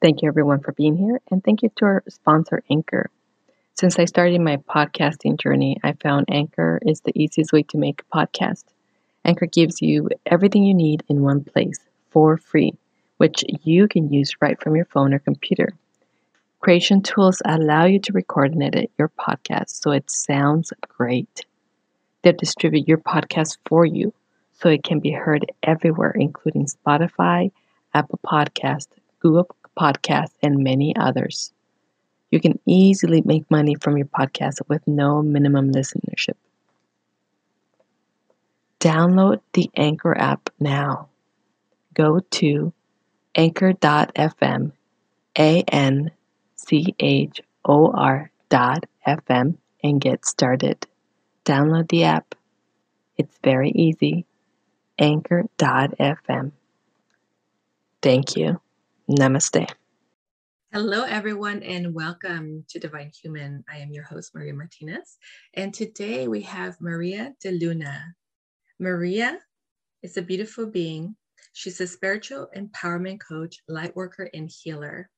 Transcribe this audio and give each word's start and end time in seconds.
Thank 0.00 0.22
you, 0.22 0.28
everyone, 0.28 0.60
for 0.60 0.72
being 0.72 0.96
here, 0.96 1.20
and 1.30 1.42
thank 1.42 1.62
you 1.62 1.70
to 1.76 1.84
our 1.84 2.04
sponsor, 2.08 2.62
Anchor. 2.70 3.10
Since 3.74 3.98
I 3.98 4.04
started 4.06 4.40
my 4.40 4.58
podcasting 4.58 5.38
journey, 5.40 5.78
I 5.82 5.92
found 5.92 6.26
Anchor 6.28 6.80
is 6.82 7.00
the 7.00 7.12
easiest 7.20 7.52
way 7.52 7.62
to 7.64 7.78
make 7.78 8.02
a 8.02 8.16
podcast. 8.16 8.64
Anchor 9.24 9.46
gives 9.46 9.82
you 9.82 10.08
everything 10.26 10.64
you 10.64 10.74
need 10.74 11.02
in 11.08 11.22
one 11.22 11.44
place 11.44 11.80
for 12.10 12.36
free, 12.36 12.74
which 13.18 13.44
you 13.64 13.88
can 13.88 14.12
use 14.12 14.40
right 14.40 14.60
from 14.60 14.76
your 14.76 14.84
phone 14.86 15.14
or 15.14 15.18
computer. 15.20 15.74
Creation 16.60 17.02
tools 17.02 17.42
allow 17.44 17.84
you 17.84 17.98
to 18.00 18.12
record 18.12 18.52
and 18.52 18.62
edit 18.62 18.90
your 18.98 19.10
podcast 19.10 19.70
so 19.70 19.90
it 19.92 20.10
sounds 20.10 20.72
great. 20.82 21.44
They'll 22.22 22.34
distribute 22.34 22.88
your 22.88 22.98
podcast 22.98 23.58
for 23.66 23.84
you 23.84 24.14
so 24.52 24.68
it 24.68 24.84
can 24.84 25.00
be 25.00 25.10
heard 25.12 25.50
everywhere, 25.62 26.12
including 26.12 26.66
Spotify, 26.66 27.50
Apple 27.94 28.20
Podcast, 28.24 28.88
Google 29.20 29.48
Podcast, 29.78 30.32
and 30.42 30.64
many 30.64 30.94
others. 30.96 31.52
You 32.30 32.40
can 32.40 32.58
easily 32.66 33.22
make 33.24 33.50
money 33.50 33.74
from 33.74 33.96
your 33.96 34.06
podcast 34.06 34.60
with 34.68 34.86
no 34.86 35.22
minimum 35.22 35.72
listenership. 35.72 36.34
Download 38.80 39.40
the 39.54 39.70
Anchor 39.76 40.16
app 40.16 40.50
now. 40.60 41.08
Go 41.94 42.20
to 42.20 42.72
anchor.fm, 43.34 44.72
A 45.38 45.62
N 45.62 46.10
C 46.56 46.94
H 46.98 47.40
O 47.64 47.90
R 47.92 48.30
dot 48.50 48.84
FM, 49.06 49.56
and 49.82 50.00
get 50.00 50.24
started. 50.26 50.86
Download 51.44 51.88
the 51.88 52.04
app. 52.04 52.34
It's 53.16 53.38
very 53.42 53.70
easy. 53.70 54.26
Anchor.fm. 54.98 56.52
Thank 58.02 58.36
you. 58.36 58.60
Namaste. 59.08 59.66
Hello, 60.70 61.04
everyone, 61.04 61.62
and 61.62 61.94
welcome 61.94 62.62
to 62.68 62.78
Divine 62.78 63.10
Human. 63.22 63.64
I 63.66 63.78
am 63.78 63.90
your 63.90 64.04
host, 64.04 64.34
Maria 64.34 64.52
Martinez, 64.52 65.16
and 65.54 65.72
today 65.72 66.28
we 66.28 66.42
have 66.42 66.78
Maria 66.78 67.32
de 67.40 67.52
Luna. 67.52 68.14
Maria 68.78 69.38
is 70.02 70.18
a 70.18 70.22
beautiful 70.22 70.66
being. 70.66 71.16
She's 71.54 71.80
a 71.80 71.86
spiritual 71.86 72.48
empowerment 72.54 73.20
coach, 73.26 73.56
light 73.66 73.96
worker, 73.96 74.28
and 74.34 74.50
healer. 74.50 75.08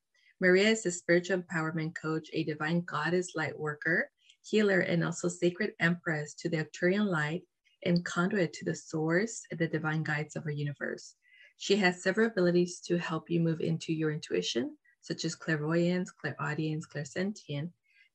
Maria 0.41 0.69
is 0.69 0.87
a 0.87 0.93
spiritual 0.93 1.43
empowerment 1.43 1.97
coach, 2.01 2.29
a 2.33 2.45
divine 2.45 2.83
goddess 2.83 3.33
light 3.35 3.59
worker, 3.59 4.09
healer, 4.43 4.81
and 4.81 5.05
also 5.05 5.27
sacred 5.27 5.73
empress 5.81 6.35
to 6.35 6.49
the 6.49 6.59
Arcturian 6.59 7.07
light 7.07 7.43
and 7.85 8.05
conduit 8.05 8.53
to 8.53 8.65
the 8.65 8.75
source 8.75 9.43
and 9.51 9.59
the 9.59 9.67
divine 9.67 10.05
guides 10.05 10.37
of 10.37 10.45
our 10.45 10.53
universe. 10.53 11.17
She 11.61 11.77
has 11.77 12.03
several 12.03 12.29
abilities 12.29 12.81
to 12.87 12.97
help 12.97 13.29
you 13.29 13.39
move 13.39 13.61
into 13.61 13.93
your 13.93 14.11
intuition, 14.11 14.79
such 15.03 15.27
as 15.27 15.35
clairvoyance, 15.35 16.11
clairaudience, 16.11 16.87
clairsentient, 16.87 17.71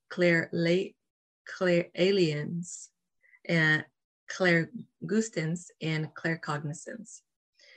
clair 0.09 0.49
aliens, 1.95 2.89
and 3.47 3.85
clairgustance, 4.27 5.69
and 5.79 6.07
claircognizance. 6.15 7.21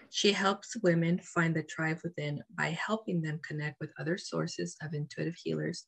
She 0.09 0.33
helps 0.33 0.75
women 0.83 1.19
find 1.19 1.55
the 1.55 1.65
tribe 1.65 1.99
within 2.03 2.43
by 2.55 2.71
helping 2.71 3.21
them 3.21 3.39
connect 3.47 3.79
with 3.79 3.93
other 3.99 4.17
sources 4.17 4.75
of 4.81 4.95
intuitive 4.95 5.37
healers 5.37 5.85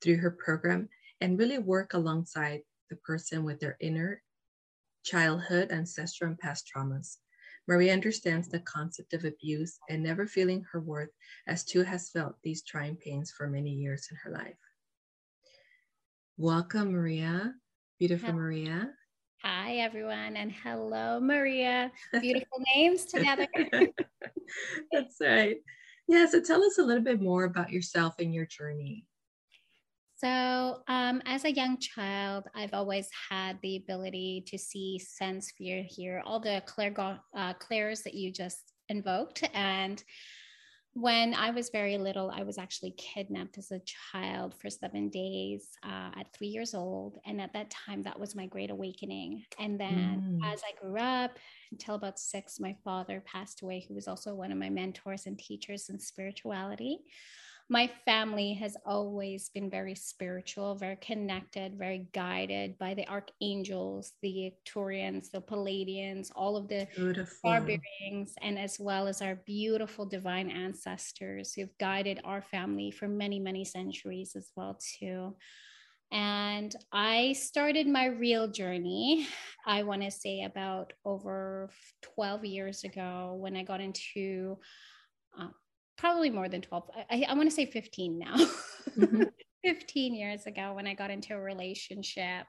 through 0.00 0.18
her 0.18 0.30
program 0.30 0.88
and 1.20 1.40
really 1.40 1.58
work 1.58 1.94
alongside 1.94 2.60
the 2.88 2.96
person 2.98 3.42
with 3.42 3.58
their 3.58 3.76
inner 3.80 4.22
childhood, 5.02 5.72
ancestral, 5.72 6.30
and 6.30 6.38
past 6.38 6.70
traumas. 6.72 7.16
Maria 7.66 7.92
understands 7.92 8.48
the 8.48 8.60
concept 8.60 9.14
of 9.14 9.24
abuse 9.24 9.78
and 9.88 10.02
never 10.02 10.26
feeling 10.26 10.64
her 10.70 10.80
worth, 10.80 11.10
as 11.46 11.64
too 11.64 11.82
has 11.82 12.10
felt 12.10 12.36
these 12.42 12.62
trying 12.62 12.96
pains 12.96 13.30
for 13.30 13.48
many 13.48 13.70
years 13.70 14.08
in 14.10 14.16
her 14.18 14.30
life. 14.30 14.58
Welcome, 16.36 16.92
Maria. 16.92 17.54
Beautiful 17.98 18.30
Hi. 18.30 18.36
Maria. 18.36 18.90
Hi, 19.42 19.76
everyone, 19.76 20.36
and 20.36 20.52
hello, 20.52 21.20
Maria. 21.20 21.90
Beautiful 22.20 22.62
names 22.74 23.06
together. 23.06 23.46
That's 24.92 25.16
right. 25.20 25.56
Yeah, 26.06 26.26
so 26.26 26.40
tell 26.40 26.62
us 26.62 26.78
a 26.78 26.82
little 26.82 27.02
bit 27.02 27.20
more 27.20 27.44
about 27.44 27.70
yourself 27.70 28.14
and 28.18 28.34
your 28.34 28.46
journey. 28.46 29.06
So, 30.24 30.78
um, 30.88 31.20
as 31.26 31.44
a 31.44 31.52
young 31.52 31.76
child, 31.76 32.44
I've 32.54 32.72
always 32.72 33.10
had 33.28 33.58
the 33.60 33.76
ability 33.76 34.44
to 34.46 34.56
see, 34.56 34.98
sense, 34.98 35.52
fear, 35.58 35.84
hear 35.86 36.22
all 36.24 36.40
the 36.40 36.62
uh, 37.36 37.52
clairs 37.58 38.00
that 38.04 38.14
you 38.14 38.32
just 38.32 38.72
invoked. 38.88 39.46
And 39.52 40.02
when 40.94 41.34
I 41.34 41.50
was 41.50 41.68
very 41.68 41.98
little, 41.98 42.30
I 42.34 42.42
was 42.42 42.56
actually 42.56 42.94
kidnapped 42.96 43.58
as 43.58 43.70
a 43.70 43.82
child 43.84 44.54
for 44.54 44.70
seven 44.70 45.10
days 45.10 45.68
uh, 45.82 46.18
at 46.18 46.32
three 46.32 46.48
years 46.48 46.72
old. 46.72 47.18
And 47.26 47.38
at 47.38 47.52
that 47.52 47.68
time, 47.68 48.02
that 48.04 48.18
was 48.18 48.34
my 48.34 48.46
great 48.46 48.70
awakening. 48.70 49.44
And 49.58 49.78
then 49.78 50.40
mm. 50.40 50.52
as 50.54 50.62
I 50.62 50.80
grew 50.80 51.00
up 51.00 51.32
until 51.70 51.96
about 51.96 52.18
six, 52.18 52.58
my 52.58 52.74
father 52.82 53.22
passed 53.26 53.60
away, 53.60 53.84
who 53.86 53.94
was 53.94 54.08
also 54.08 54.34
one 54.34 54.52
of 54.52 54.56
my 54.56 54.70
mentors 54.70 55.26
and 55.26 55.38
teachers 55.38 55.90
in 55.90 56.00
spirituality 56.00 57.00
my 57.70 57.90
family 58.04 58.52
has 58.54 58.76
always 58.84 59.48
been 59.48 59.70
very 59.70 59.94
spiritual, 59.94 60.74
very 60.74 60.96
connected, 60.96 61.78
very 61.78 62.08
guided 62.12 62.76
by 62.78 62.92
the 62.92 63.08
archangels, 63.08 64.12
the 64.22 64.52
Arcturians, 64.52 65.30
the 65.30 65.40
Pleiadians, 65.40 66.30
all 66.36 66.56
of 66.56 66.68
the 66.68 66.86
star 67.26 67.60
beings, 67.62 68.34
and 68.42 68.58
as 68.58 68.78
well 68.78 69.06
as 69.06 69.22
our 69.22 69.36
beautiful 69.46 70.04
divine 70.04 70.50
ancestors 70.50 71.54
who've 71.54 71.76
guided 71.78 72.20
our 72.24 72.42
family 72.42 72.90
for 72.90 73.08
many, 73.08 73.38
many 73.38 73.64
centuries 73.64 74.36
as 74.36 74.50
well 74.54 74.78
too. 74.98 75.34
And 76.12 76.74
I 76.92 77.32
started 77.32 77.88
my 77.88 78.06
real 78.06 78.46
journey, 78.46 79.26
I 79.66 79.84
want 79.84 80.02
to 80.02 80.10
say 80.10 80.42
about 80.42 80.92
over 81.04 81.70
12 82.02 82.44
years 82.44 82.84
ago 82.84 83.36
when 83.38 83.56
I 83.56 83.62
got 83.62 83.80
into 83.80 84.58
uh, 85.38 85.48
probably 85.96 86.30
more 86.30 86.48
than 86.48 86.60
12 86.60 86.90
i, 87.10 87.24
I 87.28 87.34
want 87.34 87.48
to 87.48 87.54
say 87.54 87.66
15 87.66 88.18
now 88.18 88.34
mm-hmm. 88.98 89.22
15 89.64 90.14
years 90.14 90.46
ago 90.46 90.74
when 90.74 90.86
i 90.86 90.94
got 90.94 91.10
into 91.10 91.34
a 91.34 91.40
relationship 91.40 92.46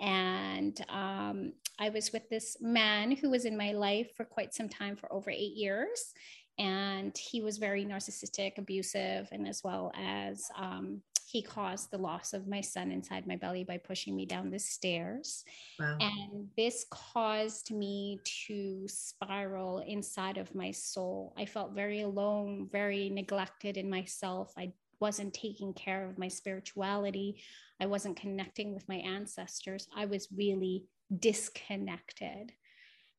and 0.00 0.78
um, 0.88 1.52
i 1.78 1.88
was 1.88 2.12
with 2.12 2.28
this 2.28 2.56
man 2.60 3.12
who 3.12 3.30
was 3.30 3.44
in 3.44 3.56
my 3.56 3.72
life 3.72 4.08
for 4.16 4.24
quite 4.24 4.54
some 4.54 4.68
time 4.68 4.96
for 4.96 5.12
over 5.12 5.30
eight 5.30 5.54
years 5.54 6.12
and 6.58 7.16
he 7.16 7.40
was 7.40 7.58
very 7.58 7.84
narcissistic 7.84 8.58
abusive 8.58 9.28
and 9.32 9.48
as 9.48 9.62
well 9.64 9.90
as 9.96 10.48
um, 10.56 11.00
he 11.34 11.42
caused 11.42 11.90
the 11.90 11.98
loss 11.98 12.32
of 12.32 12.46
my 12.46 12.60
son 12.60 12.92
inside 12.92 13.26
my 13.26 13.34
belly 13.34 13.64
by 13.64 13.76
pushing 13.76 14.14
me 14.14 14.24
down 14.24 14.52
the 14.52 14.58
stairs. 14.58 15.42
Wow. 15.80 15.98
And 16.00 16.46
this 16.56 16.86
caused 16.92 17.72
me 17.72 18.20
to 18.46 18.86
spiral 18.86 19.80
inside 19.80 20.38
of 20.38 20.54
my 20.54 20.70
soul. 20.70 21.34
I 21.36 21.44
felt 21.44 21.74
very 21.74 22.02
alone, 22.02 22.68
very 22.70 23.10
neglected 23.10 23.76
in 23.76 23.90
myself. 23.90 24.52
I 24.56 24.74
wasn't 25.00 25.34
taking 25.34 25.74
care 25.74 26.08
of 26.08 26.18
my 26.18 26.28
spirituality. 26.28 27.42
I 27.80 27.86
wasn't 27.86 28.20
connecting 28.20 28.72
with 28.72 28.88
my 28.88 28.98
ancestors. 28.98 29.88
I 29.92 30.04
was 30.04 30.28
really 30.36 30.84
disconnected. 31.18 32.52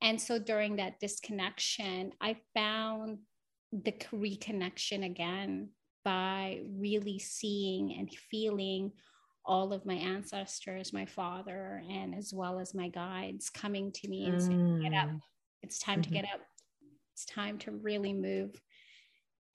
And 0.01 0.21
so 0.21 0.39
during 0.39 0.77
that 0.77 1.01
disconnection, 1.01 2.13
I 2.21 2.37
found 2.53 3.17
the 3.73 3.91
reconnection 4.13 5.03
again 5.03 5.71
by 6.05 6.61
really 6.77 7.19
seeing 7.19 7.97
and 7.99 8.09
feeling 8.09 8.91
all 9.45 9.73
of 9.73 9.85
my 9.85 9.95
ancestors, 9.95 10.93
my 10.93 11.05
father, 11.05 11.83
and 11.89 12.16
as 12.16 12.33
well 12.33 12.59
as 12.59 12.73
my 12.73 12.88
guides 12.88 13.49
coming 13.49 13.91
to 13.91 14.07
me 14.07 14.25
and 14.25 14.41
saying, 14.41 14.79
Get 14.81 14.93
up. 14.93 15.09
Mm. 15.09 15.19
It's 15.61 15.79
time 15.79 16.01
mm-hmm. 16.01 16.13
to 16.13 16.21
get 16.21 16.25
up. 16.33 16.41
It's 17.13 17.25
time 17.25 17.57
to 17.59 17.71
really 17.71 18.13
move. 18.13 18.59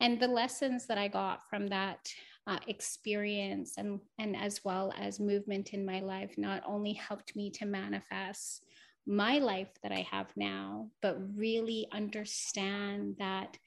And 0.01 0.19
the 0.19 0.29
lessons 0.29 0.87
that 0.87 0.99
I 0.99 1.09
got 1.09 1.49
from 1.49 1.69
that 1.69 2.13
uh, 2.47 2.59
experience 2.67 3.75
and, 3.77 4.01
and 4.19 4.37
as 4.37 4.65
well 4.65 4.93
as 4.99 5.21
movement 5.21 5.75
in 5.75 5.85
my 5.85 6.01
life 6.01 6.35
not 6.37 6.63
only 6.67 6.95
helped 6.95 7.37
me 7.37 7.51
to 7.51 7.67
manifest 7.67 8.65
my 9.07 9.39
life 9.39 9.69
that 9.83 9.93
I 9.93 10.07
have 10.11 10.29
now, 10.37 10.89
but 11.03 11.19
really 11.37 11.87
understand 11.93 13.17
that 13.19 13.59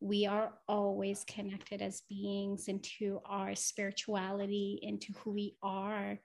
we 0.00 0.26
are 0.26 0.52
always 0.68 1.24
connected 1.24 1.82
as 1.82 2.02
beings 2.08 2.68
into 2.68 3.20
our 3.24 3.54
spirituality, 3.54 4.78
into 4.82 5.12
who 5.18 5.32
we 5.32 5.56
are. 5.62 6.18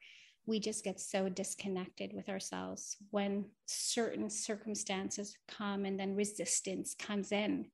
We 0.45 0.59
just 0.59 0.83
get 0.83 0.99
so 0.99 1.29
disconnected 1.29 2.11
with 2.13 2.29
ourselves 2.29 2.97
when 3.11 3.45
certain 3.65 4.29
circumstances 4.29 5.37
come 5.47 5.85
and 5.85 5.99
then 5.99 6.15
resistance 6.15 6.95
comes 6.97 7.31
in. 7.31 7.65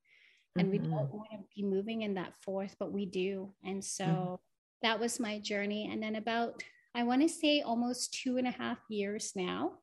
And 0.57 0.72
mm-hmm. 0.72 0.84
we 0.84 0.90
don't 0.90 1.13
want 1.13 1.31
to 1.31 1.40
be 1.56 1.63
moving 1.63 2.04
in 2.04 2.13
that 2.13 2.34
fourth, 2.44 2.75
but 2.80 2.92
we 2.92 3.06
do. 3.06 3.54
And 3.63 3.84
so 3.84 4.06
mm-hmm. 4.06 4.36
that 4.84 5.00
was 5.00 5.19
my 5.19 5.40
journey. 5.40 5.90
And 5.92 6.01
then 6.01 6.16
about, 6.16 6.63
I 6.96 7.04
want 7.04 7.22
to 7.24 7.30
say 7.30 7.62
almost 7.62 8.13
two 8.13 8.38
and 8.38 8.48
a 8.48 8.51
half 8.51 8.78
years 8.90 9.34
now, 9.36 9.74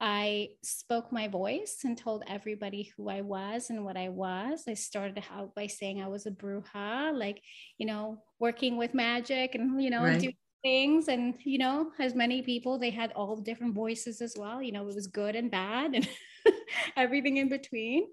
I 0.00 0.50
spoke 0.62 1.10
my 1.10 1.28
voice 1.28 1.78
and 1.84 1.96
told 1.96 2.22
everybody 2.26 2.92
who 2.96 3.08
I 3.08 3.22
was 3.22 3.70
and 3.70 3.84
what 3.84 3.96
I 3.96 4.10
was. 4.10 4.64
I 4.68 4.74
started 4.74 5.22
out 5.34 5.54
by 5.54 5.68
saying 5.68 6.02
I 6.02 6.08
was 6.08 6.26
a 6.26 6.30
bruja, 6.30 7.16
like, 7.16 7.40
you 7.78 7.86
know, 7.86 8.22
working 8.38 8.76
with 8.76 8.92
magic 8.92 9.54
and, 9.54 9.82
you 9.82 9.88
know, 9.88 10.02
right. 10.02 10.20
doing 10.20 10.36
things. 10.62 11.08
And, 11.08 11.34
you 11.44 11.56
know, 11.56 11.92
as 11.98 12.14
many 12.14 12.42
people, 12.42 12.78
they 12.78 12.90
had 12.90 13.12
all 13.12 13.36
different 13.36 13.74
voices 13.74 14.20
as 14.20 14.34
well. 14.36 14.62
You 14.62 14.72
know, 14.72 14.86
it 14.86 14.94
was 14.94 15.06
good 15.06 15.34
and 15.34 15.50
bad 15.50 15.94
and 15.94 16.06
everything 16.96 17.38
in 17.38 17.48
between. 17.48 18.06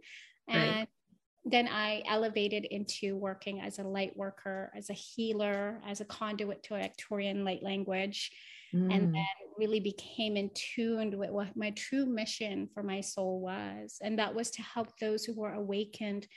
And 0.48 0.76
right. 0.76 0.88
then 1.44 1.68
I 1.68 2.02
elevated 2.08 2.64
into 2.64 3.18
working 3.18 3.60
as 3.60 3.80
a 3.80 3.84
light 3.84 4.16
worker, 4.16 4.72
as 4.74 4.90
a 4.90 4.94
healer, 4.94 5.82
as 5.86 6.00
a 6.00 6.06
conduit 6.06 6.64
to 6.64 6.76
Arcturian 6.76 7.44
light 7.44 7.62
language 7.62 8.32
mm. 8.74 8.94
and 8.94 9.14
then 9.14 9.26
really 9.58 9.80
became 9.80 10.36
in 10.36 10.50
tune 10.54 11.18
with 11.18 11.30
what 11.30 11.56
my 11.56 11.72
true 11.72 12.06
mission 12.06 12.68
for 12.74 12.84
my 12.84 13.02
soul 13.02 13.40
was. 13.40 13.98
And 14.02 14.18
that 14.20 14.34
was 14.34 14.50
to 14.52 14.62
help 14.62 14.98
those 15.00 15.24
who 15.24 15.34
were 15.34 15.54
awakened 15.54 16.28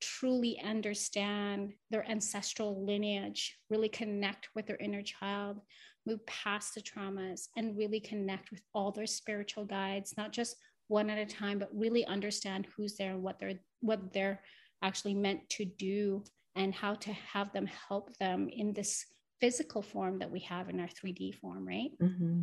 truly 0.00 0.60
understand 0.64 1.72
their 1.90 2.08
ancestral 2.08 2.84
lineage, 2.84 3.56
really 3.70 3.88
connect 3.88 4.48
with 4.54 4.66
their 4.66 4.76
inner 4.76 5.02
child, 5.02 5.60
move 6.06 6.24
past 6.26 6.74
the 6.74 6.80
traumas, 6.80 7.48
and 7.56 7.76
really 7.76 8.00
connect 8.00 8.50
with 8.50 8.62
all 8.74 8.92
their 8.92 9.06
spiritual 9.06 9.64
guides, 9.64 10.14
not 10.16 10.32
just 10.32 10.56
one 10.88 11.10
at 11.10 11.18
a 11.18 11.26
time, 11.26 11.58
but 11.58 11.68
really 11.72 12.06
understand 12.06 12.66
who's 12.76 12.96
there 12.96 13.12
and 13.12 13.22
what 13.22 13.38
they're 13.38 13.60
what 13.80 14.12
they're 14.12 14.40
actually 14.82 15.14
meant 15.14 15.48
to 15.50 15.64
do 15.64 16.22
and 16.56 16.74
how 16.74 16.94
to 16.94 17.12
have 17.12 17.52
them 17.52 17.66
help 17.66 18.16
them 18.18 18.48
in 18.48 18.72
this 18.72 19.04
physical 19.40 19.82
form 19.82 20.18
that 20.18 20.30
we 20.30 20.40
have 20.40 20.68
in 20.68 20.80
our 20.80 20.88
3D 20.88 21.34
form, 21.36 21.66
right? 21.66 21.90
Mm-hmm. 22.02 22.42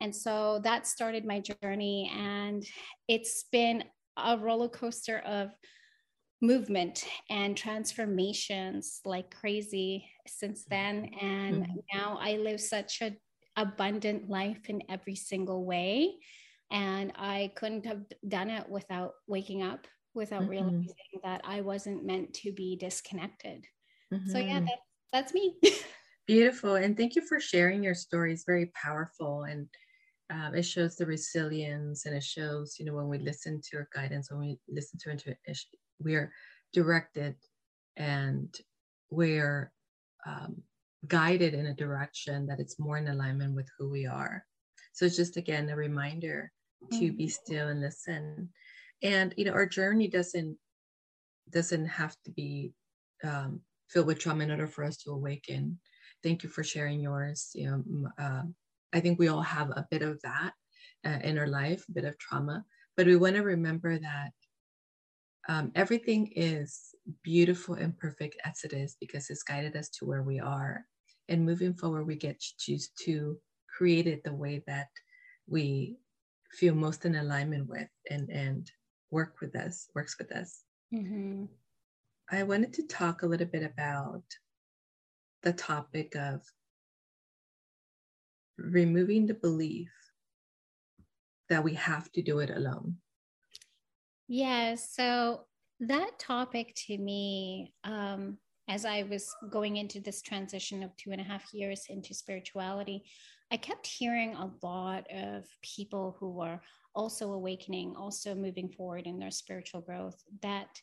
And 0.00 0.16
so 0.16 0.60
that 0.64 0.86
started 0.86 1.26
my 1.26 1.40
journey, 1.40 2.10
and 2.16 2.64
it's 3.06 3.44
been 3.52 3.84
a 4.16 4.38
roller 4.38 4.68
coaster 4.68 5.18
of 5.18 5.50
movement 6.42 7.04
and 7.28 7.56
transformations 7.56 9.00
like 9.04 9.34
crazy 9.34 10.08
since 10.26 10.64
then. 10.64 11.10
And 11.20 11.64
mm-hmm. 11.64 11.98
now 11.98 12.18
I 12.20 12.36
live 12.36 12.60
such 12.60 13.02
an 13.02 13.16
abundant 13.56 14.28
life 14.30 14.68
in 14.68 14.82
every 14.88 15.16
single 15.16 15.64
way. 15.64 16.14
And 16.70 17.12
I 17.16 17.52
couldn't 17.56 17.84
have 17.84 18.04
done 18.26 18.48
it 18.48 18.68
without 18.68 19.12
waking 19.26 19.62
up, 19.62 19.86
without 20.14 20.42
mm-hmm. 20.42 20.50
realizing 20.50 21.20
that 21.24 21.42
I 21.44 21.60
wasn't 21.60 22.06
meant 22.06 22.32
to 22.34 22.52
be 22.52 22.76
disconnected. 22.76 23.66
So, 24.26 24.38
yeah, 24.38 24.56
mm-hmm. 24.56 24.64
that, 24.64 24.78
that's 25.12 25.32
me. 25.32 25.56
Beautiful. 26.26 26.76
And 26.76 26.96
thank 26.96 27.16
you 27.16 27.22
for 27.22 27.40
sharing 27.40 27.82
your 27.82 27.94
story. 27.94 28.32
It's 28.32 28.44
very 28.44 28.70
powerful 28.74 29.44
and 29.44 29.66
um, 30.30 30.54
it 30.54 30.62
shows 30.62 30.96
the 30.96 31.06
resilience 31.06 32.06
and 32.06 32.14
it 32.14 32.22
shows, 32.22 32.76
you 32.78 32.84
know, 32.84 32.94
when 32.94 33.08
we 33.08 33.18
listen 33.18 33.60
to 33.70 33.78
our 33.78 33.88
guidance, 33.92 34.30
when 34.30 34.40
we 34.40 34.58
listen 34.68 34.98
to 35.00 35.10
intuition, 35.10 35.70
we're 35.98 36.32
directed 36.72 37.34
and 37.96 38.54
we're 39.10 39.72
um, 40.26 40.62
guided 41.08 41.54
in 41.54 41.66
a 41.66 41.74
direction 41.74 42.46
that 42.46 42.60
it's 42.60 42.78
more 42.78 42.98
in 42.98 43.08
alignment 43.08 43.54
with 43.54 43.68
who 43.76 43.90
we 43.90 44.06
are. 44.06 44.44
So 44.92 45.04
it's 45.04 45.16
just 45.16 45.36
again 45.36 45.68
a 45.70 45.76
reminder 45.76 46.52
to 46.92 46.96
mm-hmm. 46.96 47.16
be 47.16 47.28
still 47.28 47.68
and 47.68 47.80
listen. 47.80 48.50
And 49.02 49.34
you 49.36 49.44
know, 49.44 49.52
our 49.52 49.66
journey 49.66 50.08
doesn't 50.08 50.56
doesn't 51.50 51.86
have 51.86 52.16
to 52.24 52.30
be 52.30 52.72
um, 53.24 53.60
filled 53.88 54.06
with 54.06 54.18
trauma 54.18 54.44
in 54.44 54.50
order 54.50 54.68
for 54.68 54.84
us 54.84 54.96
to 54.98 55.10
awaken 55.10 55.78
thank 56.22 56.42
you 56.42 56.48
for 56.48 56.62
sharing 56.62 57.00
yours. 57.00 57.50
You 57.54 57.70
know, 57.70 58.08
uh, 58.18 58.42
I 58.92 59.00
think 59.00 59.18
we 59.18 59.28
all 59.28 59.42
have 59.42 59.70
a 59.70 59.86
bit 59.90 60.02
of 60.02 60.20
that 60.22 60.52
uh, 61.04 61.18
in 61.22 61.38
our 61.38 61.46
life, 61.46 61.84
a 61.88 61.92
bit 61.92 62.04
of 62.04 62.18
trauma, 62.18 62.64
but 62.96 63.06
we 63.06 63.16
want 63.16 63.36
to 63.36 63.42
remember 63.42 63.98
that 63.98 64.32
um, 65.48 65.72
everything 65.74 66.30
is 66.36 66.94
beautiful 67.22 67.74
and 67.74 67.96
perfect 67.98 68.36
as 68.44 68.60
it 68.64 68.72
is 68.72 68.96
because 69.00 69.30
it's 69.30 69.42
guided 69.42 69.76
us 69.76 69.88
to 69.88 70.04
where 70.04 70.22
we 70.22 70.38
are. 70.38 70.84
And 71.28 71.46
moving 71.46 71.74
forward, 71.74 72.06
we 72.06 72.16
get 72.16 72.40
to 72.40 72.48
choose 72.58 72.90
to 73.04 73.38
create 73.68 74.06
it 74.06 74.22
the 74.24 74.34
way 74.34 74.62
that 74.66 74.88
we 75.46 75.96
feel 76.52 76.74
most 76.74 77.04
in 77.04 77.16
alignment 77.16 77.68
with 77.68 77.88
and, 78.10 78.28
and 78.30 78.70
work 79.10 79.36
with 79.40 79.56
us, 79.56 79.88
works 79.94 80.16
with 80.18 80.32
us. 80.32 80.62
Mm-hmm. 80.94 81.44
I 82.30 82.42
wanted 82.42 82.72
to 82.74 82.86
talk 82.86 83.22
a 83.22 83.26
little 83.26 83.46
bit 83.46 83.62
about 83.62 84.22
the 85.42 85.52
topic 85.52 86.14
of 86.16 86.42
removing 88.58 89.26
the 89.26 89.34
belief 89.34 89.90
that 91.48 91.64
we 91.64 91.74
have 91.74 92.10
to 92.12 92.22
do 92.22 92.38
it 92.38 92.50
alone. 92.50 92.96
Yeah, 94.28 94.76
so 94.76 95.46
that 95.80 96.18
topic 96.18 96.74
to 96.86 96.96
me, 96.98 97.72
um, 97.84 98.38
as 98.68 98.84
I 98.84 99.02
was 99.02 99.34
going 99.50 99.76
into 99.78 100.00
this 100.00 100.22
transition 100.22 100.82
of 100.82 100.96
two 100.96 101.10
and 101.10 101.20
a 101.20 101.24
half 101.24 101.52
years 101.52 101.86
into 101.88 102.14
spirituality, 102.14 103.02
I 103.50 103.56
kept 103.56 103.86
hearing 103.86 104.36
a 104.36 104.50
lot 104.62 105.06
of 105.12 105.44
people 105.62 106.16
who 106.20 106.30
were 106.30 106.60
also 106.94 107.32
awakening, 107.32 107.96
also 107.96 108.34
moving 108.34 108.68
forward 108.68 109.06
in 109.06 109.18
their 109.18 109.32
spiritual 109.32 109.80
growth, 109.80 110.22
that 110.42 110.80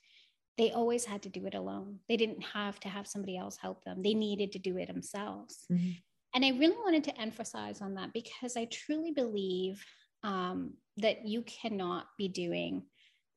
they 0.57 0.71
always 0.71 1.05
had 1.05 1.21
to 1.23 1.29
do 1.29 1.45
it 1.45 1.53
alone. 1.53 1.99
They 2.09 2.17
didn't 2.17 2.41
have 2.41 2.79
to 2.81 2.89
have 2.89 3.07
somebody 3.07 3.37
else 3.37 3.57
help 3.57 3.83
them. 3.83 4.01
They 4.01 4.13
needed 4.13 4.51
to 4.53 4.59
do 4.59 4.77
it 4.77 4.87
themselves. 4.87 5.65
Mm-hmm. 5.71 5.91
And 6.33 6.45
I 6.45 6.49
really 6.49 6.77
wanted 6.77 7.03
to 7.05 7.21
emphasize 7.21 7.81
on 7.81 7.95
that 7.95 8.13
because 8.13 8.57
I 8.57 8.65
truly 8.65 9.11
believe 9.11 9.83
um, 10.23 10.73
that 10.97 11.27
you 11.27 11.43
cannot 11.43 12.07
be 12.17 12.27
doing, 12.27 12.83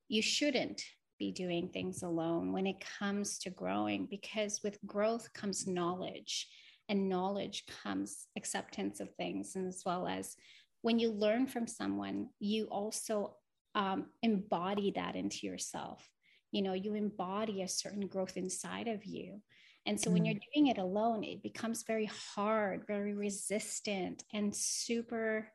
you 0.08 0.22
shouldn't 0.22 0.82
be 1.19 1.31
doing 1.31 1.69
things 1.69 2.02
alone 2.02 2.52
when 2.52 2.67
it 2.67 2.82
comes 2.99 3.38
to 3.40 3.50
growing, 3.50 4.06
because 4.11 4.61
with 4.64 4.78
growth 4.87 5.32
comes 5.34 5.66
knowledge, 5.66 6.49
and 6.88 7.08
knowledge 7.08 7.64
comes 7.82 8.26
acceptance 8.37 8.99
of 9.00 9.14
things, 9.14 9.55
and 9.55 9.69
as 9.69 9.82
well 9.84 10.08
as 10.08 10.37
when 10.82 10.99
you 10.99 11.12
learn 11.12 11.46
from 11.46 11.66
someone, 11.66 12.28
you 12.40 12.64
also 12.64 13.37
um, 13.75 14.06
embody 14.23 14.90
that 14.96 15.14
into 15.14 15.46
yourself 15.46 16.08
you 16.50 16.62
know 16.62 16.73
you 16.73 16.94
embody 16.94 17.62
a 17.62 17.69
certain 17.69 18.06
growth 18.06 18.37
inside 18.37 18.88
of 18.88 19.05
you. 19.05 19.41
And 19.87 19.99
so 19.99 20.11
when 20.11 20.26
you're 20.26 20.35
mm. 20.35 20.55
doing 20.55 20.67
it 20.67 20.79
alone 20.79 21.25
it 21.25 21.43
becomes 21.43 21.85
very 21.85 22.05
hard 22.35 22.85
very 22.87 23.14
resistant 23.14 24.23
and 24.32 24.55
super 24.55 25.50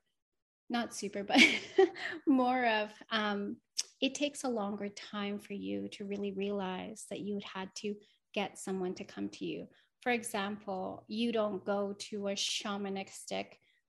not 0.70 0.96
super 0.96 1.24
but 1.24 1.40
more 2.28 2.66
of 2.66 2.90
um, 3.12 3.58
it 4.02 4.16
takes 4.16 4.44
a 4.44 4.50
longer 4.50 4.90
time 4.90 5.40
for 5.40 5.54
you 5.54 5.88
to 5.90 6.06
really 6.06 6.32
realize 6.32 7.06
that 7.10 7.20
you 7.20 7.40
had 7.54 7.70
to 7.76 7.96
get 8.34 8.60
someone 8.60 8.94
to 8.96 9.04
come 9.04 9.30
to 9.30 9.46
you. 9.46 9.68
For 10.02 10.12
example 10.12 11.06
you 11.08 11.32
don't 11.32 11.64
go 11.64 11.96
to 12.10 12.28
a 12.30 12.34
shamanistic 12.34 13.46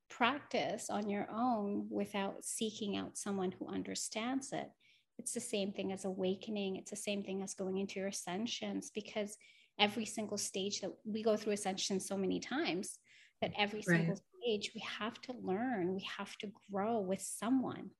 practice 0.09 0.91
on 0.91 1.09
your 1.09 1.29
own 1.35 1.87
without 1.91 2.45
seeking 2.45 2.97
out 2.97 3.17
someone 3.17 3.53
who 3.53 3.69
understands 3.69 4.53
it 4.53 4.71
it's 5.19 5.33
the 5.33 5.41
same 5.41 5.73
thing 5.73 5.93
as 5.93 6.05
awakening 6.05 6.77
it's 6.77 6.91
the 6.91 6.97
same 6.97 7.23
thing 7.23 7.43
as 7.43 7.55
going 7.55 7.79
into 7.79 7.99
your 7.99 8.09
ascensions 8.09 8.91
because 8.95 9.37
every 9.79 10.07
single 10.07 10.39
stage 10.39 10.81
that 10.81 10.93
we 11.05 11.23
go 11.23 11.37
through 11.37 11.53
ascension 11.53 12.01
so 12.01 12.17
many 12.17 12.41
times 12.41 12.99
that 13.43 13.53
every 13.59 13.83
right. 13.87 13.99
single 13.99 14.19
stage 14.43 14.73
we 14.75 14.81
have 14.81 15.21
to 15.21 15.33
learn 15.43 15.95
we 15.95 16.07
have 16.19 16.37
to 16.39 16.51
grow 16.71 16.99
with 16.99 17.21
someone 17.21 17.91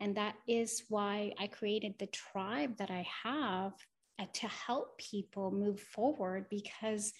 and 0.00 0.16
that 0.16 0.34
is 0.48 0.84
why 0.88 1.32
i 1.38 1.46
created 1.46 1.94
the 1.98 2.06
tribe 2.06 2.76
that 2.76 2.90
i 2.90 3.06
have 3.24 3.72
uh, 4.18 4.26
to 4.32 4.46
help 4.48 4.98
people 4.98 5.50
move 5.50 5.80
forward 5.80 6.46
because 6.50 7.12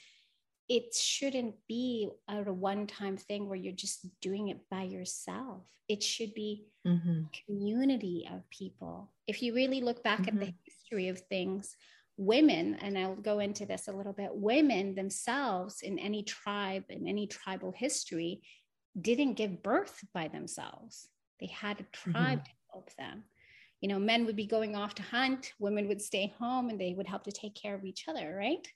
it 0.72 0.94
shouldn't 0.94 1.54
be 1.68 2.08
a 2.30 2.50
one 2.50 2.86
time 2.86 3.18
thing 3.18 3.46
where 3.46 3.58
you're 3.58 3.74
just 3.74 4.06
doing 4.22 4.48
it 4.48 4.58
by 4.70 4.84
yourself. 4.84 5.64
It 5.86 6.02
should 6.02 6.32
be 6.32 6.64
mm-hmm. 6.86 7.24
a 7.26 7.44
community 7.44 8.26
of 8.32 8.48
people. 8.48 9.12
If 9.26 9.42
you 9.42 9.54
really 9.54 9.82
look 9.82 10.02
back 10.02 10.20
mm-hmm. 10.20 10.28
at 10.28 10.40
the 10.40 10.46
mm-hmm. 10.46 10.64
history 10.64 11.08
of 11.08 11.20
things, 11.20 11.76
women, 12.16 12.76
and 12.76 12.96
I'll 12.96 13.16
go 13.16 13.40
into 13.40 13.66
this 13.66 13.88
a 13.88 13.92
little 13.92 14.14
bit, 14.14 14.30
women 14.32 14.94
themselves 14.94 15.82
in 15.82 15.98
any 15.98 16.22
tribe, 16.22 16.84
in 16.88 17.06
any 17.06 17.26
tribal 17.26 17.72
history, 17.72 18.40
didn't 18.98 19.34
give 19.34 19.62
birth 19.62 20.02
by 20.14 20.28
themselves. 20.28 21.08
They 21.38 21.48
had 21.48 21.80
a 21.80 21.86
tribe 21.92 22.38
mm-hmm. 22.38 22.44
to 22.44 22.72
help 22.72 22.96
them. 22.96 23.24
You 23.82 23.90
know, 23.90 23.98
men 23.98 24.24
would 24.24 24.36
be 24.36 24.46
going 24.46 24.74
off 24.74 24.94
to 24.94 25.02
hunt, 25.02 25.52
women 25.58 25.86
would 25.88 26.00
stay 26.00 26.32
home 26.38 26.70
and 26.70 26.80
they 26.80 26.94
would 26.94 27.08
help 27.08 27.24
to 27.24 27.32
take 27.32 27.54
care 27.54 27.74
of 27.74 27.84
each 27.84 28.08
other, 28.08 28.34
right? 28.34 28.66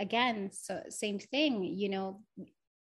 Again 0.00 0.50
so 0.52 0.80
same 0.88 1.18
thing 1.18 1.62
you 1.62 1.88
know 1.88 2.20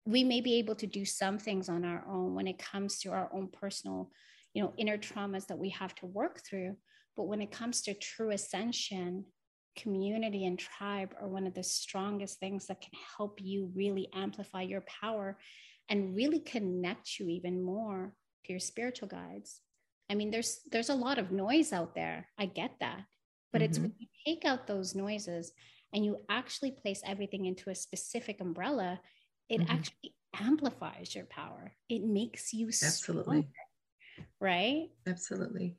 we 0.07 0.25
may 0.25 0.40
be 0.40 0.55
able 0.55 0.75
to 0.75 0.87
do 0.87 1.05
some 1.05 1.38
things 1.38 1.69
on 1.69 1.85
our 1.85 2.05
own 2.09 2.35
when 2.35 2.47
it 2.47 2.59
comes 2.59 2.99
to 2.99 3.11
our 3.11 3.31
own 3.33 3.49
personal 3.49 4.11
you 4.55 4.62
know 4.62 4.73
inner 4.76 4.99
traumas 4.99 5.47
that 5.47 5.59
we 5.59 5.69
have 5.71 5.95
to 5.95 6.07
work 6.07 6.40
through 6.49 6.76
but 7.17 7.25
when 7.25 7.43
it 7.43 7.50
comes 7.50 7.83
to 7.83 7.95
true 7.95 8.31
ascension 8.31 9.25
community 9.76 10.47
and 10.47 10.59
tribe 10.59 11.14
are 11.21 11.29
one 11.29 11.47
of 11.47 11.55
the 11.55 11.62
strongest 11.62 12.38
things 12.38 12.67
that 12.67 12.81
can 12.81 12.93
help 13.17 13.40
you 13.40 13.71
really 13.75 14.09
amplify 14.14 14.62
your 14.62 14.83
power 15.00 15.38
and 15.88 16.14
really 16.14 16.40
connect 16.40 17.19
you 17.19 17.29
even 17.29 17.62
more 17.62 18.12
to 18.45 18.52
your 18.52 18.61
spiritual 18.61 19.09
guides 19.09 19.61
I 20.11 20.14
mean, 20.17 20.31
there's 20.31 20.61
there's 20.71 20.88
a 20.88 20.95
lot 20.95 21.19
of 21.19 21.31
noise 21.31 21.73
out 21.73 21.95
there. 21.95 22.29
I 22.37 22.47
get 22.47 22.73
that. 22.81 23.05
But 23.52 23.62
mm-hmm. 23.62 23.71
it's 23.71 23.79
when 23.79 23.93
you 23.99 24.09
take 24.26 24.45
out 24.45 24.67
those 24.67 24.95
noises 24.95 25.52
and 25.93 26.05
you 26.05 26.19
actually 26.29 26.71
place 26.73 27.03
everything 27.05 27.47
into 27.47 27.71
a 27.71 27.75
specific 27.75 28.41
umbrella, 28.41 29.01
it 29.49 29.61
mm-hmm. 29.61 29.73
actually 29.73 30.15
amplifies 30.39 31.15
your 31.15 31.25
power. 31.27 31.73
It 31.89 32.05
makes 32.05 32.53
you 32.53 32.69
absolutely 32.69 33.23
stronger, 33.23 33.49
right. 34.41 34.89
Absolutely. 35.07 35.77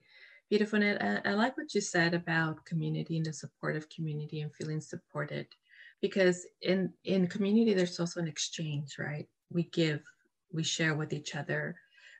Beautiful. 0.49 0.81
And 0.81 1.21
I, 1.25 1.31
I 1.31 1.33
like 1.33 1.55
what 1.55 1.73
you 1.73 1.79
said 1.79 2.13
about 2.13 2.65
community 2.65 3.15
and 3.17 3.25
the 3.25 3.33
supportive 3.33 3.87
community 3.89 4.41
and 4.41 4.53
feeling 4.53 4.81
supported 4.81 5.47
because 6.01 6.45
in 6.61 6.91
in 7.05 7.27
community 7.27 7.73
there's 7.73 7.99
also 7.99 8.19
an 8.19 8.27
exchange 8.27 8.95
right 8.99 9.27
we 9.51 9.63
give 9.63 10.01
we 10.51 10.63
share 10.63 10.95
with 10.95 11.13
each 11.13 11.35
other 11.35 11.75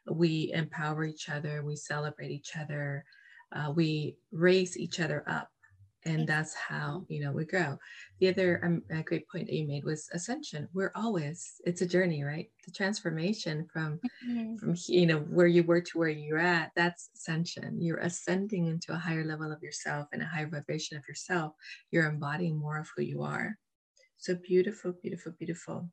we 0.10 0.52
empower 0.54 1.04
each 1.04 1.30
other 1.30 1.64
we 1.64 1.76
celebrate 1.76 2.32
each 2.32 2.56
other 2.58 3.04
uh, 3.54 3.72
we 3.76 4.16
raise 4.32 4.78
each 4.78 5.00
other 5.00 5.24
up 5.28 5.50
and 6.06 6.28
that's 6.28 6.54
how 6.56 7.06
you 7.10 7.22
know 7.22 7.32
we 7.32 7.46
grow. 7.46 7.78
The 8.20 8.30
other 8.30 8.62
um, 8.64 8.84
a 8.90 9.04
great 9.04 9.30
point 9.30 9.48
that 9.48 9.56
you 9.56 9.68
made 9.68 9.84
was 9.84 10.10
ascension. 10.14 10.68
We're 10.74 10.92
always 10.96 11.62
it's 11.66 11.82
a 11.82 11.86
journey 11.86 12.24
right? 12.24 12.50
The 12.66 12.72
transformation 12.72 13.68
from 13.72 14.00
mm-hmm. 14.28 14.58
from 14.58 14.76
you 14.88 15.06
know 15.06 15.20
where 15.20 15.48
you 15.48 15.64
were 15.64 15.82
to 15.82 15.98
where 15.98 16.10
you're 16.10 16.40
at 16.40 16.72
that's 16.76 17.10
ascension. 17.16 17.82
You're 17.82 17.98
ascending 17.98 18.68
into 18.68 18.94
a 18.94 18.98
higher 18.98 19.24
level 19.24 19.52
of 19.52 19.62
yourself 19.62 20.08
and 20.14 20.22
a 20.22 20.26
higher 20.26 20.48
vibration 20.48 20.98
of 20.98 21.08
yourself. 21.08 21.54
You're 21.92 22.10
embodying 22.10 22.58
more 22.58 22.80
of 22.80 22.90
who 22.96 23.04
you 23.04 23.24
are. 23.24 23.58
So 24.18 24.36
beautiful 24.36 24.94
beautiful 25.02 25.34
beautiful. 25.38 25.90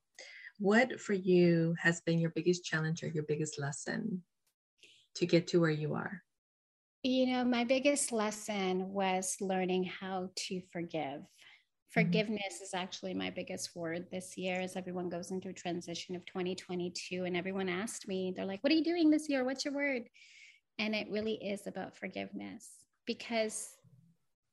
What 0.58 1.00
for 1.00 1.12
you 1.12 1.76
has 1.80 2.00
been 2.00 2.18
your 2.18 2.30
biggest 2.30 2.64
challenge 2.64 3.02
or 3.02 3.08
your 3.08 3.24
biggest 3.24 3.58
lesson 3.60 4.22
to 5.14 5.26
get 5.26 5.46
to 5.48 5.60
where 5.60 5.70
you 5.70 5.94
are 5.94 6.22
you 7.02 7.26
know, 7.26 7.44
my 7.44 7.64
biggest 7.64 8.12
lesson 8.12 8.92
was 8.92 9.36
learning 9.40 9.84
how 9.84 10.30
to 10.34 10.60
forgive. 10.72 11.20
Mm-hmm. 11.20 12.00
Forgiveness 12.00 12.54
mm-hmm. 12.54 12.64
is 12.64 12.74
actually 12.74 13.14
my 13.14 13.30
biggest 13.30 13.74
word 13.74 14.06
this 14.10 14.36
year 14.36 14.60
as 14.60 14.76
everyone 14.76 15.08
goes 15.08 15.30
into 15.30 15.48
a 15.48 15.52
transition 15.52 16.16
of 16.16 16.26
2022. 16.26 17.24
And 17.24 17.36
everyone 17.36 17.68
asked 17.68 18.08
me, 18.08 18.32
they're 18.34 18.44
like, 18.44 18.62
What 18.62 18.72
are 18.72 18.76
you 18.76 18.84
doing 18.84 19.10
this 19.10 19.28
year? 19.28 19.44
What's 19.44 19.64
your 19.64 19.74
word? 19.74 20.02
And 20.78 20.94
it 20.94 21.10
really 21.10 21.34
is 21.34 21.66
about 21.66 21.96
forgiveness 21.96 22.68
because 23.06 23.70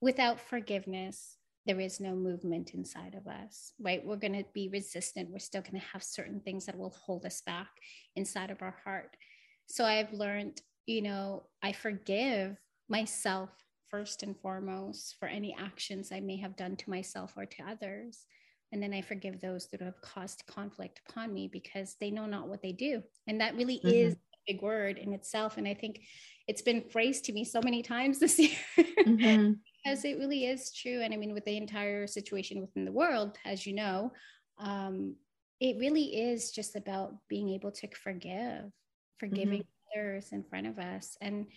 without 0.02 0.40
forgiveness, 0.40 1.38
there 1.66 1.80
is 1.80 2.00
no 2.00 2.16
movement 2.16 2.72
inside 2.74 3.16
of 3.16 3.28
us, 3.28 3.74
right? 3.80 4.06
We're 4.06 4.18
going 4.18 4.34
to 4.34 4.46
be 4.54 4.70
resistant. 4.70 5.32
We're 5.32 5.40
still 5.40 5.62
going 5.62 5.80
to 5.80 5.88
have 5.94 6.04
certain 6.04 6.40
things 6.40 6.66
that 6.68 6.78
will 6.78 6.96
hold 7.06 7.26
us 7.26 7.42
back 7.42 7.70
inside 8.16 8.52
of 8.52 8.62
our 8.62 8.76
heart. 8.84 9.18
So 9.68 9.84
I've 9.84 10.14
learned 10.14 10.62
you 10.86 11.02
know, 11.02 11.44
I 11.64 11.72
forgive 11.72 12.58
myself 12.90 13.50
first 13.90 14.24
and 14.24 14.38
foremost 14.40 15.16
for 15.20 15.28
any 15.28 15.56
actions 15.58 16.12
I 16.12 16.20
may 16.20 16.38
have 16.38 16.56
done 16.56 16.76
to 16.76 16.90
myself 16.90 17.34
or 17.38 17.46
to 17.46 17.64
others. 17.64 18.26
And 18.72 18.82
then 18.82 18.94
I 18.94 19.02
forgive 19.02 19.40
those 19.40 19.68
that 19.68 19.82
have 19.82 20.02
caused 20.02 20.44
conflict 20.48 21.02
upon 21.08 21.34
me 21.34 21.50
because 21.52 21.96
they 22.00 22.12
know 22.12 22.26
not 22.26 22.48
what 22.48 22.62
they 22.62 22.72
do. 22.72 23.02
And 23.28 23.40
that 23.40 23.56
really 23.56 23.78
mm-hmm. 23.78 23.88
is 23.88 24.14
a 24.14 24.54
big 24.54 24.62
word 24.62 24.98
in 24.98 25.14
itself. 25.14 25.58
And 25.58 25.68
I 25.68 25.74
think 25.74 26.02
it's 26.48 26.62
been 26.62 26.84
phrased 26.90 27.26
to 27.26 27.34
me 27.34 27.44
so 27.46 27.62
many 27.64 27.82
times 27.82 28.20
this 28.20 28.38
year 28.38 28.58
mm-hmm. 28.78 29.54
because 29.84 30.04
it 30.04 30.18
really 30.18 30.46
is 30.46 30.74
true. 30.74 31.02
And 31.02 31.14
I 31.14 31.18
mean, 31.18 31.34
with 31.34 31.46
the 31.46 31.58
entire 31.58 32.06
situation 32.08 32.62
within 32.62 32.86
the 32.86 32.92
world, 32.92 33.38
as 33.46 33.66
you 33.66 33.74
know, 33.74 34.12
um, 34.58 35.16
it 35.60 35.78
really 35.80 36.04
is 36.04 36.52
just 36.52 36.76
about 36.76 37.16
being 37.30 37.50
able 37.50 37.72
to 37.72 37.88
forgive, 37.96 38.66
forgiving 39.20 39.60
mm-hmm 39.60 39.75
others 39.94 40.32
in 40.32 40.44
front 40.44 40.68
of 40.68 40.80
us. 40.80 41.18
And 41.22 41.48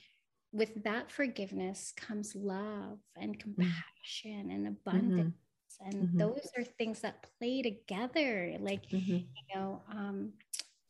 with 0.53 0.83
that 0.85 1.11
forgiveness 1.11 1.93
comes 1.97 2.35
love 2.35 2.99
and 3.17 3.39
mm-hmm. 3.39 3.63
compassion 3.63 4.51
and 4.51 4.69
abundance. 4.69 5.35
Mm-hmm. 5.35 5.89
And 5.89 6.09
mm-hmm. 6.09 6.19
those 6.19 6.49
are 6.57 6.65
things 6.65 7.01
that 7.01 7.27
play 7.39 7.63
together, 7.63 8.57
like, 8.59 8.89
mm-hmm. 8.89 9.17
you 9.17 9.55
know, 9.55 9.83
um, 9.93 10.33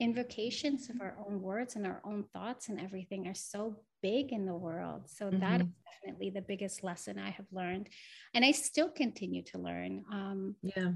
invocations 0.01 0.89
of 0.89 1.01
our 1.01 1.17
own 1.27 1.43
words 1.43 1.77
and 1.77 1.87
our 1.87 2.01
own 2.05 2.25
thoughts 2.33 2.69
and 2.69 2.81
everything 2.81 3.27
are 3.27 3.35
so 3.35 3.77
big 4.03 4.33
in 4.33 4.47
the 4.47 4.55
world. 4.55 5.03
So 5.07 5.27
mm-hmm. 5.27 5.41
that 5.41 5.61
is 5.61 5.67
definitely 6.03 6.31
the 6.31 6.41
biggest 6.41 6.85
lesson 6.85 7.19
I 7.19 7.31
have 7.31 7.47
learned. 7.53 7.89
And 8.35 8.45
I 8.45 8.53
still 8.53 8.89
continue 8.89 9.43
to 9.45 9.59
learn. 9.59 10.05
Um, 10.13 10.55
yeah. 10.63 10.93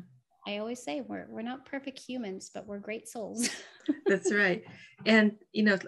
I 0.46 0.58
always 0.58 0.82
say 0.82 1.02
we're 1.02 1.26
we're 1.28 1.42
not 1.42 1.66
perfect 1.66 2.00
humans, 2.00 2.50
but 2.52 2.66
we're 2.66 2.80
great 2.80 3.08
souls. 3.08 3.48
That's 4.06 4.32
right. 4.32 4.64
And 5.06 5.36
you 5.52 5.62
know, 5.62 5.78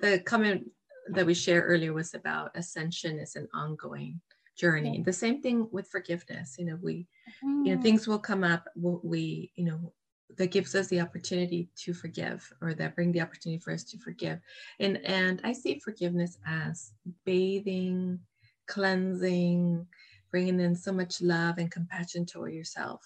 the 0.00 0.20
comment 0.20 0.70
that 1.08 1.26
we 1.26 1.34
shared 1.34 1.64
earlier 1.66 1.92
was 1.92 2.14
about 2.14 2.56
ascension 2.56 3.18
is 3.18 3.36
an 3.36 3.48
ongoing 3.54 4.20
journey. 4.56 4.98
Yeah. 4.98 5.04
The 5.04 5.12
same 5.12 5.40
thing 5.40 5.68
with 5.72 5.88
forgiveness. 5.88 6.56
You 6.58 6.66
know, 6.66 6.78
we, 6.82 7.06
mm. 7.44 7.66
you 7.66 7.74
know, 7.74 7.80
mm. 7.80 7.82
things 7.82 8.06
will 8.06 8.18
come 8.18 8.44
up. 8.44 8.68
We, 8.76 9.52
you 9.56 9.64
know, 9.64 9.92
that 10.36 10.52
gives 10.52 10.74
us 10.74 10.86
the 10.88 11.00
opportunity 11.00 11.68
to 11.76 11.92
forgive, 11.92 12.52
or 12.60 12.74
that 12.74 12.94
bring 12.94 13.12
the 13.12 13.20
opportunity 13.20 13.60
for 13.60 13.72
us 13.72 13.84
to 13.84 13.98
forgive. 13.98 14.38
And 14.78 14.98
and 15.04 15.40
I 15.42 15.52
see 15.52 15.80
forgiveness 15.80 16.38
as 16.46 16.92
bathing, 17.24 18.20
cleansing, 18.68 19.86
bringing 20.30 20.60
in 20.60 20.76
so 20.76 20.92
much 20.92 21.20
love 21.20 21.58
and 21.58 21.70
compassion 21.70 22.26
toward 22.26 22.52
yourself. 22.52 23.02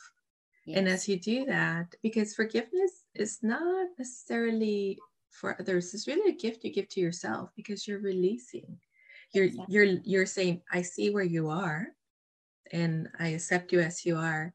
Yes. 0.67 0.79
And 0.79 0.89
as 0.89 1.09
you 1.09 1.19
do 1.19 1.45
that, 1.47 1.95
because 2.03 2.35
forgiveness 2.35 3.05
is 3.15 3.39
not 3.43 3.89
necessarily 3.99 4.99
for 5.35 5.57
others 5.61 5.93
is 5.95 6.07
really 6.07 6.31
a 6.31 6.37
gift 6.37 6.65
you 6.65 6.73
give 6.73 6.89
to 6.91 7.01
yourself 7.01 7.51
because 7.57 7.87
you're 7.87 7.99
releasing. 7.99 8.79
You're 9.33 9.47
exactly. 9.47 9.75
you're 9.75 9.85
you're 10.05 10.27
saying 10.27 10.63
i 10.71 10.81
see 10.81 11.11
where 11.11 11.25
you 11.25 11.49
are 11.49 11.89
and 12.71 13.09
i 13.19 13.29
accept 13.29 13.73
you 13.73 13.81
as 13.81 14.07
you 14.07 14.17
are 14.17 14.55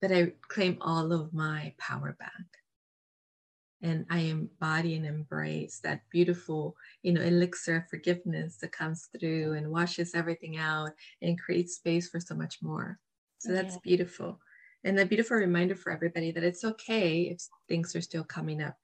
but 0.00 0.12
i 0.12 0.32
claim 0.46 0.78
all 0.80 1.12
of 1.12 1.34
my 1.34 1.74
power 1.76 2.16
back. 2.18 2.46
And 3.82 4.06
i 4.10 4.18
embody 4.18 4.94
and 4.94 5.06
embrace 5.06 5.80
that 5.80 6.02
beautiful 6.10 6.76
you 7.02 7.12
know 7.12 7.22
elixir 7.22 7.78
of 7.78 7.88
forgiveness 7.88 8.58
that 8.58 8.70
comes 8.70 9.08
through 9.18 9.54
and 9.54 9.70
washes 9.70 10.14
everything 10.14 10.56
out 10.56 10.90
and 11.20 11.40
creates 11.40 11.76
space 11.76 12.08
for 12.08 12.20
so 12.20 12.34
much 12.36 12.58
more. 12.62 12.98
So 13.38 13.52
that's 13.52 13.76
beautiful. 13.78 14.40
And 14.84 14.98
a 14.98 15.06
beautiful 15.06 15.36
reminder 15.36 15.74
for 15.74 15.92
everybody 15.92 16.30
that 16.32 16.44
it's 16.44 16.64
okay 16.64 17.22
if 17.22 17.38
things 17.68 17.96
are 17.96 18.00
still 18.00 18.24
coming 18.24 18.62
up 18.62 18.76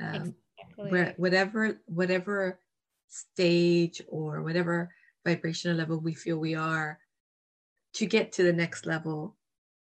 um, 0.00 0.34
exactly. 0.58 1.14
whatever 1.16 1.80
whatever 1.86 2.60
stage 3.08 4.02
or 4.08 4.42
whatever 4.42 4.90
vibrational 5.24 5.76
level 5.76 5.98
we 6.00 6.14
feel 6.14 6.38
we 6.38 6.54
are 6.54 6.98
to 7.94 8.06
get 8.06 8.32
to 8.32 8.42
the 8.42 8.52
next 8.52 8.86
level 8.86 9.36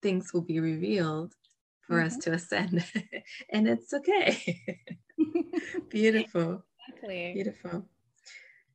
things 0.01 0.33
will 0.33 0.41
be 0.41 0.59
revealed 0.59 1.33
for 1.87 1.97
mm-hmm. 1.97 2.07
us 2.07 2.17
to 2.17 2.31
ascend. 2.31 2.85
And 3.51 3.67
it's 3.67 3.93
okay. 3.93 4.63
Beautiful. 5.89 6.63
Exactly. 6.87 7.33
beautiful. 7.33 7.85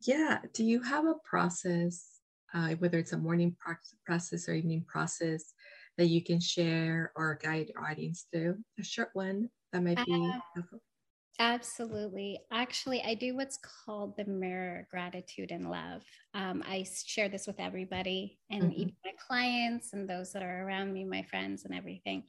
Yeah. 0.02 0.38
Do 0.52 0.64
you 0.64 0.83
have 0.83 1.06
a 1.06 1.14
process 1.25 2.21
uh, 2.54 2.71
whether 2.78 2.99
it's 2.99 3.12
a 3.12 3.18
morning 3.18 3.56
process 4.06 4.49
or 4.49 4.54
evening 4.54 4.85
process 4.87 5.52
that 5.99 6.06
you 6.06 6.23
can 6.23 6.40
share 6.40 7.12
or 7.16 7.38
guide 7.42 7.71
your 7.75 7.85
audience 7.85 8.26
through? 8.33 8.59
A 8.78 8.85
short 8.85 9.11
one 9.14 9.50
that 9.73 9.83
might 9.83 10.04
be 10.06 10.14
uh, 10.14 10.40
helpful 10.54 10.80
Absolutely. 11.38 12.40
Actually, 12.50 13.02
I 13.02 13.14
do 13.14 13.37
what's 13.37 13.59
called 13.85 14.16
the 14.16 14.25
mirror 14.25 14.88
gratitude 14.90 15.50
and 15.50 15.71
love. 15.71 16.02
Um, 16.33 16.62
I 16.66 16.87
share 17.05 17.28
this 17.28 17.47
with 17.47 17.61
everybody 17.61 18.38
and 18.50 18.64
mm-hmm. 18.64 18.73
even 18.73 18.95
my 19.05 19.12
clients 19.26 19.93
and 19.93 20.09
those 20.09 20.33
that 20.33 20.43
are 20.43 20.66
around 20.66 20.93
me, 20.93 21.05
my 21.05 21.23
friends 21.23 21.64
and 21.64 21.75
everything. 21.75 22.25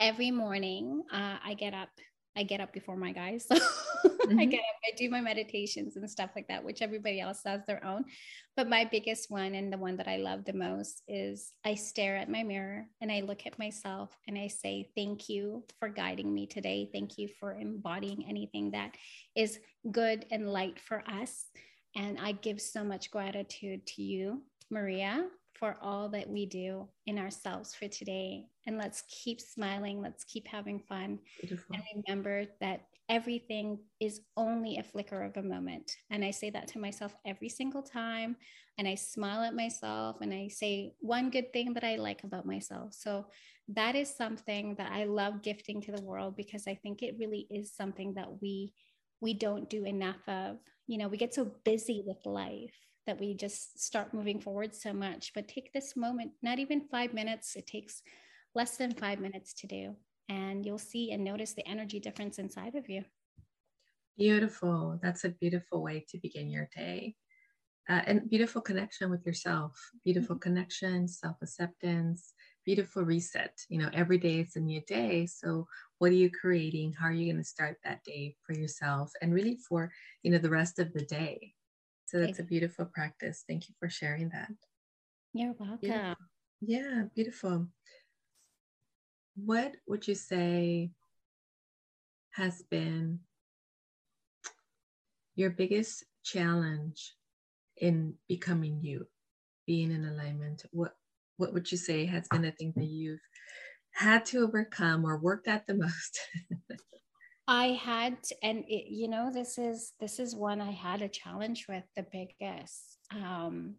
Every 0.00 0.30
morning, 0.30 1.02
uh, 1.12 1.36
I 1.44 1.54
get 1.54 1.74
up 1.74 1.90
I 2.36 2.42
get 2.42 2.60
up 2.60 2.72
before 2.72 2.96
my 2.96 3.12
guys. 3.12 3.46
So 4.26 4.32
mm-hmm. 4.32 4.40
I 4.40 4.44
get 4.44 4.58
up, 4.58 4.80
I 4.92 4.96
do 4.96 5.08
my 5.08 5.20
meditations 5.20 5.96
and 5.96 6.10
stuff 6.10 6.30
like 6.34 6.48
that, 6.48 6.64
which 6.64 6.82
everybody 6.82 7.20
else 7.20 7.42
does 7.42 7.60
their 7.66 7.84
own. 7.84 8.04
But 8.56 8.68
my 8.68 8.84
biggest 8.84 9.30
one 9.30 9.54
and 9.54 9.72
the 9.72 9.78
one 9.78 9.96
that 9.98 10.08
I 10.08 10.16
love 10.16 10.44
the 10.44 10.52
most 10.52 11.02
is 11.06 11.52
I 11.64 11.74
stare 11.74 12.16
at 12.16 12.28
my 12.28 12.42
mirror 12.42 12.86
and 13.00 13.10
I 13.10 13.20
look 13.20 13.46
at 13.46 13.58
myself 13.58 14.10
and 14.26 14.36
I 14.36 14.48
say, 14.48 14.90
Thank 14.96 15.28
you 15.28 15.64
for 15.78 15.88
guiding 15.88 16.34
me 16.34 16.46
today. 16.46 16.88
Thank 16.92 17.18
you 17.18 17.28
for 17.38 17.54
embodying 17.54 18.26
anything 18.28 18.72
that 18.72 18.96
is 19.36 19.60
good 19.92 20.26
and 20.30 20.52
light 20.52 20.80
for 20.80 21.04
us. 21.08 21.44
And 21.94 22.18
I 22.18 22.32
give 22.32 22.60
so 22.60 22.82
much 22.82 23.12
gratitude 23.12 23.86
to 23.86 24.02
you, 24.02 24.42
Maria, 24.70 25.28
for 25.54 25.76
all 25.80 26.08
that 26.10 26.28
we 26.28 26.46
do 26.46 26.88
in 27.06 27.18
ourselves 27.18 27.74
for 27.74 27.86
today. 27.88 28.46
And 28.66 28.78
let's 28.78 29.02
keep 29.08 29.40
smiling. 29.40 30.00
Let's 30.02 30.24
keep 30.24 30.46
having 30.48 30.80
fun. 30.80 31.18
Beautiful. 31.40 31.76
And 31.76 31.84
remember 32.06 32.46
that 32.60 32.82
everything 33.08 33.78
is 34.00 34.20
only 34.36 34.78
a 34.78 34.82
flicker 34.82 35.22
of 35.22 35.36
a 35.36 35.42
moment. 35.42 35.96
And 36.10 36.24
I 36.24 36.32
say 36.32 36.50
that 36.50 36.68
to 36.68 36.78
myself 36.78 37.14
every 37.24 37.48
single 37.48 37.82
time. 37.82 38.36
And 38.78 38.88
I 38.88 38.94
smile 38.94 39.42
at 39.42 39.54
myself 39.54 40.16
and 40.20 40.34
I 40.34 40.48
say 40.48 40.94
one 41.00 41.30
good 41.30 41.52
thing 41.52 41.72
that 41.74 41.84
I 41.84 41.96
like 41.96 42.24
about 42.24 42.46
myself. 42.46 42.94
So 42.94 43.26
that 43.68 43.94
is 43.94 44.14
something 44.14 44.74
that 44.76 44.92
I 44.92 45.04
love 45.04 45.42
gifting 45.42 45.80
to 45.82 45.92
the 45.92 46.02
world 46.02 46.36
because 46.36 46.66
I 46.66 46.74
think 46.74 47.02
it 47.02 47.16
really 47.18 47.46
is 47.50 47.74
something 47.74 48.14
that 48.14 48.40
we 48.42 48.72
we 49.20 49.32
don't 49.32 49.70
do 49.70 49.84
enough 49.84 50.28
of. 50.28 50.58
You 50.86 50.98
know, 50.98 51.08
we 51.08 51.16
get 51.16 51.34
so 51.34 51.50
busy 51.64 52.02
with 52.06 52.18
life 52.26 52.74
that 53.06 53.18
we 53.18 53.34
just 53.34 53.80
start 53.82 54.12
moving 54.12 54.40
forward 54.40 54.74
so 54.74 54.92
much. 54.92 55.32
But 55.34 55.48
take 55.48 55.72
this 55.72 55.96
moment, 55.96 56.32
not 56.42 56.58
even 56.58 56.88
five 56.90 57.14
minutes, 57.14 57.56
it 57.56 57.66
takes 57.66 58.02
less 58.56 58.78
than 58.78 58.90
five 58.94 59.20
minutes 59.20 59.52
to 59.52 59.66
do. 59.66 59.94
And 60.30 60.64
you'll 60.64 60.78
see 60.78 61.12
and 61.12 61.22
notice 61.22 61.52
the 61.52 61.68
energy 61.68 62.00
difference 62.00 62.38
inside 62.38 62.74
of 62.74 62.88
you. 62.88 63.04
Beautiful. 64.16 64.98
That's 65.02 65.24
a 65.24 65.28
beautiful 65.28 65.82
way 65.82 66.06
to 66.08 66.18
begin 66.18 66.50
your 66.50 66.68
day. 66.74 67.14
Uh, 67.88 68.00
and 68.06 68.28
beautiful 68.28 68.60
connection 68.60 69.10
with 69.10 69.24
yourself, 69.24 69.78
beautiful 70.04 70.34
mm-hmm. 70.34 70.54
connection, 70.54 71.06
self 71.06 71.36
acceptance, 71.40 72.32
beautiful 72.64 73.04
reset. 73.04 73.52
You 73.68 73.78
know, 73.78 73.90
every 73.92 74.18
day 74.18 74.40
is 74.40 74.56
a 74.56 74.60
new 74.60 74.80
day. 74.88 75.26
So, 75.26 75.68
what 75.98 76.10
are 76.10 76.14
you 76.14 76.30
creating? 76.30 76.94
How 76.94 77.06
are 77.06 77.12
you 77.12 77.30
going 77.30 77.40
to 77.40 77.48
start 77.48 77.76
that 77.84 78.02
day 78.02 78.34
for 78.44 78.54
yourself 78.54 79.12
and 79.22 79.32
really 79.32 79.58
for, 79.68 79.92
you 80.24 80.32
know, 80.32 80.38
the 80.38 80.50
rest 80.50 80.80
of 80.80 80.92
the 80.94 81.04
day? 81.04 81.52
So, 82.06 82.18
that's 82.18 82.40
a 82.40 82.42
beautiful 82.42 82.86
practice. 82.86 83.44
Thank 83.46 83.68
you 83.68 83.74
for 83.78 83.88
sharing 83.88 84.30
that. 84.30 84.50
You're 85.32 85.54
welcome. 85.56 85.78
Yeah, 85.82 86.14
yeah 86.60 87.02
beautiful. 87.14 87.68
What 89.36 89.76
would 89.86 90.08
you 90.08 90.14
say 90.14 90.90
has 92.32 92.62
been 92.62 93.20
your 95.34 95.50
biggest 95.50 96.04
challenge 96.24 97.14
in 97.76 98.14
becoming 98.28 98.80
you, 98.82 99.06
being 99.66 99.92
in 99.92 100.04
alignment? 100.04 100.64
What 100.72 100.94
what 101.36 101.52
would 101.52 101.70
you 101.70 101.76
say 101.76 102.06
has 102.06 102.26
been 102.28 102.42
the 102.42 102.50
thing 102.50 102.72
that 102.76 102.86
you've 102.86 103.20
had 103.92 104.24
to 104.26 104.42
overcome 104.42 105.04
or 105.04 105.18
worked 105.18 105.48
at 105.48 105.66
the 105.66 105.74
most? 105.74 106.20
I 107.48 107.78
had, 107.80 108.16
and 108.42 108.64
it, 108.66 108.90
you 108.90 109.06
know, 109.06 109.30
this 109.32 109.56
is 109.58 109.92
this 110.00 110.18
is 110.18 110.34
one 110.34 110.60
I 110.60 110.72
had 110.72 111.02
a 111.02 111.08
challenge 111.08 111.66
with 111.68 111.84
the 111.94 112.04
biggest. 112.10 112.98
Um, 113.12 113.76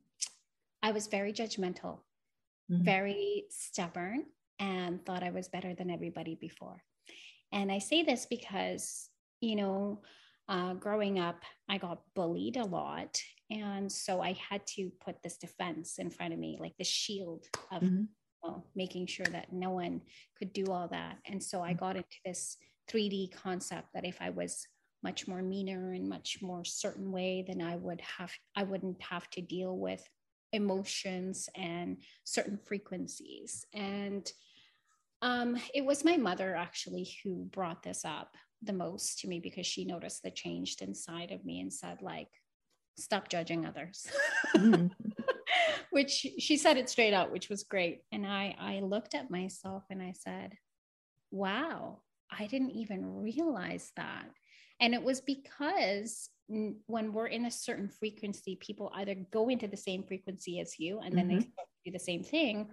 I 0.81 0.91
was 0.91 1.07
very 1.07 1.33
judgmental, 1.33 1.99
mm-hmm. 2.71 2.83
very 2.83 3.45
stubborn, 3.49 4.25
and 4.59 5.05
thought 5.05 5.23
I 5.23 5.31
was 5.31 5.47
better 5.47 5.73
than 5.73 5.89
everybody 5.89 6.35
before. 6.35 6.83
And 7.51 7.71
I 7.71 7.79
say 7.79 8.03
this 8.03 8.25
because, 8.25 9.09
you 9.41 9.55
know, 9.55 10.01
uh, 10.49 10.73
growing 10.73 11.19
up, 11.19 11.43
I 11.69 11.77
got 11.77 12.01
bullied 12.15 12.57
a 12.57 12.65
lot. 12.65 13.21
And 13.49 13.91
so 13.91 14.21
I 14.21 14.33
had 14.49 14.65
to 14.75 14.91
put 15.03 15.21
this 15.21 15.37
defense 15.37 15.99
in 15.99 16.09
front 16.09 16.33
of 16.33 16.39
me, 16.39 16.57
like 16.59 16.75
the 16.77 16.83
shield 16.83 17.45
of 17.71 17.81
mm-hmm. 17.81 18.03
well, 18.43 18.65
making 18.75 19.07
sure 19.07 19.25
that 19.27 19.53
no 19.53 19.71
one 19.71 20.01
could 20.37 20.53
do 20.53 20.65
all 20.67 20.87
that. 20.89 21.17
And 21.25 21.41
so 21.41 21.61
I 21.61 21.69
mm-hmm. 21.69 21.79
got 21.79 21.95
into 21.97 22.17
this 22.25 22.57
3D 22.89 23.33
concept 23.33 23.89
that 23.93 24.05
if 24.05 24.17
I 24.21 24.29
was 24.29 24.65
much 25.03 25.27
more 25.27 25.41
meaner 25.41 25.93
and 25.93 26.09
much 26.09 26.39
more 26.41 26.65
certain 26.65 27.11
way, 27.11 27.45
then 27.47 27.61
I 27.61 27.75
would 27.75 28.01
have, 28.01 28.31
I 28.55 28.63
wouldn't 28.63 29.01
have 29.01 29.29
to 29.31 29.41
deal 29.41 29.77
with 29.77 30.07
emotions 30.53 31.49
and 31.55 31.97
certain 32.23 32.57
frequencies. 32.57 33.65
And 33.73 34.29
um, 35.21 35.57
it 35.73 35.83
was 35.83 36.05
my 36.05 36.17
mother 36.17 36.55
actually 36.55 37.09
who 37.23 37.45
brought 37.45 37.83
this 37.83 38.05
up 38.05 38.35
the 38.63 38.73
most 38.73 39.19
to 39.19 39.27
me 39.27 39.39
because 39.39 39.65
she 39.65 39.85
noticed 39.85 40.23
the 40.23 40.31
change 40.31 40.75
inside 40.81 41.31
of 41.31 41.45
me 41.45 41.59
and 41.59 41.71
said 41.71 42.01
like 42.01 42.29
stop 42.97 43.29
judging 43.29 43.65
others 43.65 44.07
mm-hmm. 44.55 44.87
which 45.91 46.25
she 46.39 46.57
said 46.57 46.77
it 46.77 46.89
straight 46.89 47.13
out 47.13 47.31
which 47.31 47.49
was 47.49 47.63
great 47.63 48.01
and 48.11 48.25
i 48.25 48.55
i 48.59 48.79
looked 48.79 49.13
at 49.13 49.29
myself 49.29 49.83
and 49.91 50.01
i 50.01 50.11
said 50.11 50.53
wow 51.29 51.99
i 52.31 52.47
didn't 52.47 52.71
even 52.71 53.21
realize 53.21 53.91
that 53.95 54.25
and 54.79 54.93
it 54.93 55.03
was 55.03 55.21
because 55.21 56.29
when 56.49 57.13
we're 57.13 57.27
in 57.27 57.45
a 57.45 57.51
certain 57.51 57.89
frequency 57.89 58.55
people 58.55 58.91
either 58.95 59.15
go 59.31 59.49
into 59.49 59.67
the 59.67 59.77
same 59.77 60.01
frequency 60.03 60.59
as 60.59 60.79
you 60.79 60.99
and 60.99 61.15
then 61.15 61.27
mm-hmm. 61.27 61.39
they 61.39 61.47
do 61.85 61.91
the 61.91 61.99
same 61.99 62.23
thing 62.23 62.67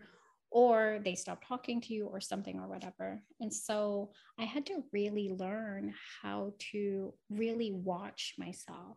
or 0.55 1.01
they 1.05 1.17
stop 1.17 1.45
talking 1.45 1.81
to 1.81 1.93
you 1.93 2.07
or 2.07 2.21
something 2.21 2.61
or 2.61 2.69
whatever. 2.69 3.21
And 3.41 3.53
so 3.53 4.13
I 4.39 4.45
had 4.45 4.65
to 4.67 4.85
really 4.93 5.35
learn 5.37 5.93
how 6.23 6.53
to 6.71 7.13
really 7.29 7.73
watch 7.73 8.35
myself 8.39 8.97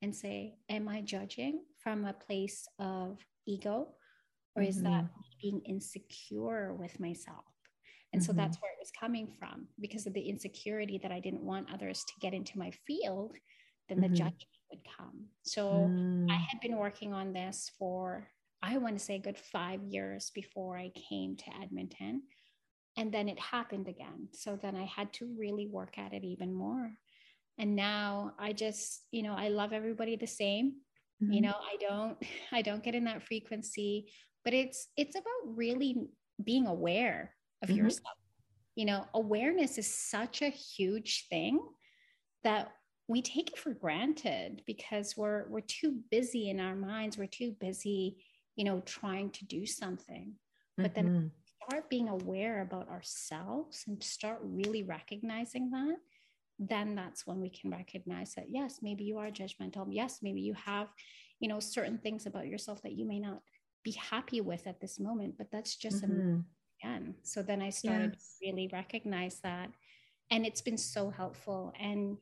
and 0.00 0.14
say, 0.14 0.54
Am 0.70 0.88
I 0.88 1.00
judging 1.00 1.64
from 1.82 2.04
a 2.04 2.12
place 2.12 2.68
of 2.78 3.18
ego? 3.46 3.88
Or 4.54 4.62
is 4.62 4.76
mm-hmm. 4.76 4.92
that 4.92 5.06
being 5.42 5.60
insecure 5.66 6.72
with 6.72 7.00
myself? 7.00 7.46
And 8.12 8.22
mm-hmm. 8.22 8.26
so 8.26 8.32
that's 8.34 8.58
where 8.62 8.70
it 8.70 8.78
was 8.80 8.92
coming 8.98 9.26
from 9.40 9.66
because 9.80 10.06
of 10.06 10.14
the 10.14 10.20
insecurity 10.20 11.00
that 11.02 11.10
I 11.10 11.18
didn't 11.18 11.42
want 11.42 11.72
others 11.72 12.04
to 12.06 12.12
get 12.20 12.32
into 12.32 12.58
my 12.58 12.70
field, 12.86 13.34
then 13.88 14.00
the 14.00 14.06
mm-hmm. 14.06 14.14
judgment 14.14 14.46
would 14.70 14.80
come. 14.96 15.24
So 15.42 15.88
mm. 15.90 16.30
I 16.30 16.36
had 16.36 16.60
been 16.60 16.76
working 16.76 17.12
on 17.12 17.32
this 17.32 17.72
for 17.78 18.28
I 18.62 18.78
want 18.78 18.98
to 18.98 19.04
say 19.04 19.16
a 19.16 19.20
good 19.20 19.38
five 19.38 19.82
years 19.82 20.30
before 20.34 20.76
I 20.76 20.92
came 21.08 21.36
to 21.36 21.44
Edmonton. 21.62 22.22
And 22.96 23.12
then 23.12 23.28
it 23.28 23.38
happened 23.38 23.88
again. 23.88 24.28
So 24.32 24.58
then 24.60 24.76
I 24.76 24.84
had 24.84 25.12
to 25.14 25.34
really 25.38 25.66
work 25.66 25.98
at 25.98 26.12
it 26.12 26.24
even 26.24 26.52
more. 26.52 26.92
And 27.58 27.74
now 27.74 28.34
I 28.38 28.52
just, 28.52 29.02
you 29.10 29.22
know, 29.22 29.34
I 29.34 29.48
love 29.48 29.72
everybody 29.72 30.16
the 30.16 30.26
same. 30.26 30.74
Mm-hmm. 31.22 31.32
You 31.32 31.40
know, 31.42 31.54
I 31.54 31.76
don't, 31.80 32.18
I 32.52 32.62
don't 32.62 32.84
get 32.84 32.94
in 32.94 33.04
that 33.04 33.22
frequency, 33.22 34.12
but 34.44 34.54
it's, 34.54 34.88
it's 34.96 35.16
about 35.16 35.56
really 35.56 35.96
being 36.42 36.66
aware 36.66 37.34
of 37.62 37.68
mm-hmm. 37.68 37.78
yourself. 37.78 38.16
You 38.76 38.86
know, 38.86 39.06
awareness 39.14 39.76
is 39.76 39.92
such 39.92 40.40
a 40.40 40.48
huge 40.48 41.26
thing 41.28 41.60
that 42.44 42.72
we 43.08 43.20
take 43.20 43.50
it 43.50 43.58
for 43.58 43.74
granted 43.74 44.62
because 44.66 45.16
we're 45.16 45.46
we're 45.48 45.60
too 45.60 45.98
busy 46.10 46.48
in 46.48 46.60
our 46.60 46.74
minds 46.74 47.18
we're 47.18 47.26
too 47.26 47.54
busy 47.60 48.16
you 48.56 48.64
know, 48.64 48.80
trying 48.80 49.30
to 49.30 49.44
do 49.44 49.66
something. 49.66 50.34
But 50.76 50.94
mm-hmm. 50.94 51.06
then 51.06 51.30
start 51.68 51.88
being 51.90 52.08
aware 52.08 52.62
about 52.62 52.88
ourselves 52.88 53.84
and 53.86 54.02
start 54.02 54.38
really 54.42 54.82
recognizing 54.82 55.70
that, 55.70 55.96
then 56.58 56.94
that's 56.94 57.26
when 57.26 57.40
we 57.40 57.50
can 57.50 57.70
recognize 57.70 58.34
that, 58.34 58.46
yes, 58.48 58.78
maybe 58.82 59.04
you 59.04 59.18
are 59.18 59.30
judgmental. 59.30 59.86
Yes, 59.90 60.20
maybe 60.22 60.40
you 60.40 60.54
have, 60.54 60.88
you 61.40 61.48
know, 61.48 61.60
certain 61.60 61.98
things 61.98 62.26
about 62.26 62.46
yourself 62.46 62.82
that 62.82 62.92
you 62.92 63.06
may 63.06 63.18
not 63.18 63.40
be 63.82 63.92
happy 63.92 64.40
with 64.40 64.66
at 64.66 64.80
this 64.80 65.00
moment, 65.00 65.34
but 65.38 65.50
that's 65.50 65.76
just 65.76 66.04
mm-hmm. 66.04 66.40
again. 66.82 67.14
So 67.22 67.42
then 67.42 67.60
I 67.60 67.70
started 67.70 68.12
yes. 68.14 68.36
to 68.40 68.46
really 68.46 68.70
recognize 68.72 69.40
that. 69.42 69.70
And 70.30 70.46
it's 70.46 70.62
been 70.62 70.78
so 70.78 71.10
helpful. 71.10 71.72
And, 71.80 72.16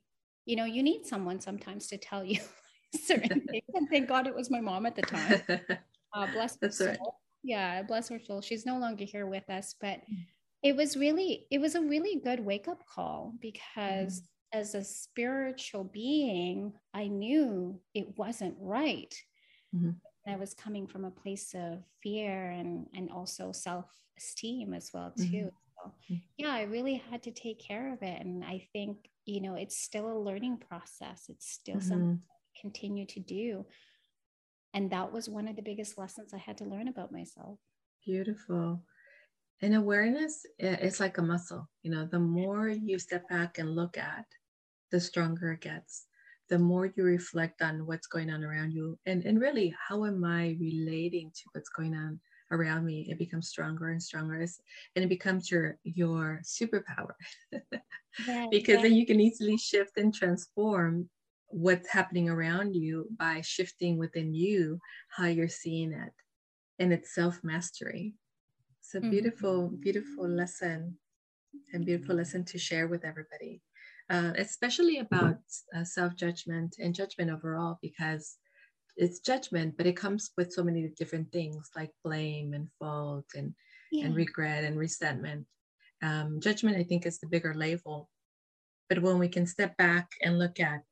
you 0.47 0.57
know, 0.57 0.65
you 0.65 0.83
need 0.83 1.07
someone 1.07 1.41
sometimes 1.41 1.87
to 1.89 1.99
tell 1.99 2.25
you 2.25 2.41
certain 3.05 3.41
things. 3.43 3.65
And 3.75 3.89
thank 3.89 4.09
God 4.09 4.27
it 4.27 4.35
was 4.35 4.51
my 4.51 4.61
mom 4.61 4.87
at 4.87 4.97
the 4.97 5.03
time. 5.03 5.43
Uh, 6.15 6.27
bless 6.33 6.57
That's 6.57 6.79
her 6.81 6.87
right. 6.87 6.99
Yeah, 7.43 7.83
bless 7.83 8.09
her 8.09 8.21
soul. 8.21 8.41
She's 8.41 8.67
no 8.67 8.79
longer 8.79 9.05
here 9.05 9.27
with 9.27 9.49
us, 9.49 9.75
but 9.81 10.01
mm. 10.01 10.27
it 10.63 10.77
was 10.77 10.97
really, 10.97 11.47
it 11.51 11.59
was 11.59 11.75
a 11.75 11.81
really 11.81 12.21
good 12.23 12.41
wake 12.41 12.69
up 12.69 12.85
call 12.87 13.35
because 13.41 14.21
mm 14.21 14.25
as 14.53 14.75
a 14.75 14.85
spiritual 14.85 15.85
being, 15.85 16.73
I 16.93 17.07
knew 17.07 17.81
it 17.95 18.07
wasn't 18.17 18.57
right. 18.59 19.15
Mm-hmm. 19.75 19.91
I 20.27 20.37
was 20.37 20.55
coming 20.55 20.87
from 20.87 21.05
a 21.05 21.11
place 21.11 21.55
of 21.55 21.83
fear 22.03 22.51
and 22.51 22.87
and 22.95 23.11
also 23.11 23.53
self 23.53 23.87
esteem 24.19 24.75
as 24.75 24.91
well 24.93 25.13
too. 25.17 25.25
Mm-hmm. 25.25 25.47
So, 25.49 25.93
mm. 26.11 26.23
yeah, 26.37 26.53
I 26.53 26.63
really 26.63 27.03
had 27.11 27.23
to 27.25 27.31
take 27.31 27.59
care 27.59 27.93
of 27.93 28.03
it, 28.03 28.21
and 28.21 28.45
I 28.45 28.67
think 28.73 28.99
you 29.25 29.41
know 29.41 29.55
it's 29.55 29.79
still 29.79 30.11
a 30.11 30.19
learning 30.19 30.59
process. 30.59 31.27
It's 31.29 31.51
still 31.51 31.77
mm-hmm. 31.77 31.89
something 31.89 32.19
to 32.19 32.61
continue 32.61 33.07
to 33.07 33.21
do 33.21 33.65
and 34.75 34.91
that 34.91 35.13
was 35.13 35.29
one 35.29 35.49
of 35.49 35.57
the 35.57 35.63
biggest 35.63 35.99
lessons 35.99 36.33
i 36.35 36.39
had 36.39 36.57
to 36.59 36.65
learn 36.65 36.89
about 36.89 37.13
myself. 37.13 37.59
Beautiful. 38.05 38.83
And 39.63 39.75
awareness, 39.75 40.47
it's 40.59 41.01
like 41.01 41.19
a 41.19 41.23
muscle 41.23 41.69
you 41.83 41.91
know 41.91 42.07
the 42.07 42.19
more 42.19 42.69
you 42.69 42.99
step 42.99 43.29
back 43.29 43.59
and 43.59 43.75
look 43.75 43.99
at 43.99 44.25
the 44.91 45.01
stronger 45.01 45.53
it 45.53 45.61
gets. 45.61 46.07
The 46.49 46.59
more 46.59 46.87
you 46.87 47.05
reflect 47.05 47.63
on 47.63 47.87
what's 47.87 48.09
going 48.09 48.31
on 48.31 48.43
around 48.43 48.73
you. 48.73 48.99
And, 49.07 49.25
and 49.25 49.41
really 49.41 49.75
how 49.89 50.05
am 50.05 50.25
i 50.25 50.57
relating 50.59 51.31
to 51.31 51.43
what's 51.53 51.69
going 51.69 51.95
on 51.95 52.21
around 52.51 52.85
me? 52.85 53.07
It 53.09 53.19
becomes 53.19 53.49
stronger 53.49 53.91
and 53.91 54.03
stronger. 54.03 54.35
And 54.35 55.05
it 55.05 55.09
becomes 55.09 55.51
your 55.51 55.79
your 55.85 56.41
superpower. 56.45 57.15
Because 58.51 58.83
then 58.83 58.95
you 58.95 59.07
can 59.07 59.21
easily 59.21 59.57
shift 59.57 59.97
and 59.97 60.13
transform 60.13 61.09
what's 61.51 61.89
happening 61.91 62.29
around 62.29 62.75
you 62.75 63.09
by 63.19 63.41
shifting 63.41 63.99
within 63.99 64.33
you 64.33 64.79
how 65.09 65.27
you're 65.27 65.49
seeing 65.49 65.93
it 65.93 66.13
and 66.79 66.93
it's 66.93 67.15
self-mastery 67.15 68.15
it's 68.79 68.95
a 68.95 69.01
mm-hmm. 69.01 69.11
beautiful 69.11 69.69
beautiful 69.81 70.29
lesson 70.29 70.97
and 71.73 71.85
beautiful 71.85 72.15
lesson 72.15 72.45
to 72.45 72.57
share 72.57 72.87
with 72.87 73.05
everybody 73.05 73.61
uh, 74.11 74.33
especially 74.39 74.99
about 74.99 75.39
uh, 75.77 75.85
self-judgment 75.85 76.77
and 76.79 76.95
judgment 76.95 77.31
overall 77.31 77.79
because 77.83 78.37
it's 78.97 79.19
judgment 79.19 79.77
but 79.77 79.87
it 79.87 79.97
comes 79.97 80.31
with 80.37 80.53
so 80.53 80.63
many 80.63 80.89
different 80.97 81.31
things 81.33 81.71
like 81.75 81.91
blame 82.05 82.55
and 82.55 82.69
fault 82.79 83.27
and 83.35 83.53
yeah. 83.91 84.05
and 84.05 84.15
regret 84.15 84.63
and 84.63 84.79
resentment 84.79 85.45
um, 86.03 86.39
judgment 86.41 86.77
i 86.77 86.85
think 86.85 87.07
is 87.07 87.19
the 87.19 87.27
bigger 87.27 87.55
label 87.55 88.09
But 88.89 89.03
when 89.03 89.19
we 89.19 89.29
can 89.29 89.47
step 89.47 89.77
back 89.77 90.09
and 90.23 90.39
look 90.39 90.61
at 90.61 90.83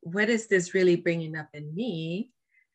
what 0.00 0.28
is 0.28 0.46
this 0.46 0.74
really 0.74 0.96
bringing 0.96 1.36
up 1.36 1.48
in 1.54 1.74
me 1.74 2.30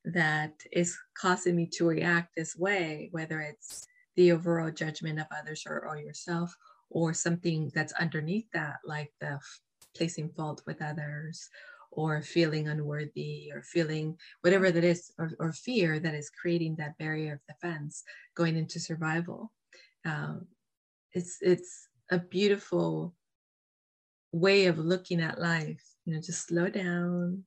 that 0.05 0.53
is 0.71 0.97
causing 1.17 1.55
me 1.55 1.67
to 1.73 1.88
react 1.88 2.35
this 2.35 2.55
way, 2.55 3.09
whether 3.11 3.41
it's 3.41 3.88
the 4.15 4.31
overall 4.31 4.71
judgment 4.71 5.19
of 5.19 5.25
others 5.35 5.63
or, 5.67 5.88
or 5.88 5.97
yourself, 5.97 6.55
or 6.89 7.13
something 7.13 7.71
that's 7.73 7.93
underneath 7.93 8.45
that, 8.53 8.77
like 8.85 9.11
the 9.19 9.31
f- 9.31 9.59
placing 9.95 10.29
fault 10.29 10.61
with 10.67 10.81
others, 10.81 11.49
or 11.91 12.21
feeling 12.21 12.67
unworthy, 12.67 13.49
or 13.51 13.63
feeling 13.63 14.17
whatever 14.41 14.71
that 14.71 14.83
is, 14.83 15.11
or, 15.17 15.31
or 15.39 15.51
fear 15.51 15.99
that 15.99 16.13
is 16.13 16.29
creating 16.29 16.75
that 16.75 16.97
barrier 16.97 17.33
of 17.33 17.55
defense 17.55 18.03
going 18.35 18.55
into 18.55 18.79
survival. 18.79 19.51
Um, 20.05 20.45
it's 21.13 21.38
it's 21.41 21.88
a 22.11 22.19
beautiful 22.19 23.15
way 24.31 24.65
of 24.65 24.77
looking 24.77 25.21
at 25.21 25.39
life. 25.41 25.94
You 26.05 26.13
know, 26.13 26.21
just 26.21 26.47
slow 26.47 26.69
down 26.69 27.43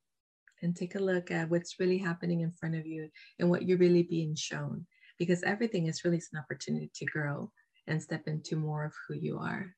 and 0.62 0.74
take 0.74 0.94
a 0.94 1.00
look 1.00 1.30
at 1.30 1.48
what's 1.48 1.78
really 1.78 1.98
happening 1.98 2.40
in 2.40 2.52
front 2.52 2.74
of 2.74 2.86
you 2.86 3.08
and 3.38 3.48
what 3.48 3.62
you're 3.62 3.78
really 3.78 4.02
being 4.02 4.34
shown 4.34 4.86
because 5.18 5.42
everything 5.42 5.86
is 5.86 6.04
really 6.04 6.20
an 6.32 6.38
opportunity 6.38 6.90
to 6.94 7.04
grow 7.06 7.50
and 7.86 8.02
step 8.02 8.26
into 8.26 8.56
more 8.56 8.84
of 8.84 8.92
who 9.06 9.14
you 9.14 9.38
are. 9.38 9.74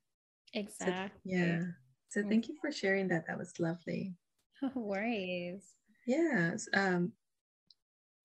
Exactly. 0.54 1.32
So, 1.32 1.36
yeah. 1.36 1.60
So 2.08 2.22
thank 2.28 2.48
you 2.48 2.56
for 2.60 2.72
sharing 2.72 3.08
that. 3.08 3.24
That 3.28 3.38
was 3.38 3.52
lovely. 3.58 4.14
No 4.62 4.70
worries. 4.74 5.64
Yes. 6.06 6.68
Um, 6.74 7.12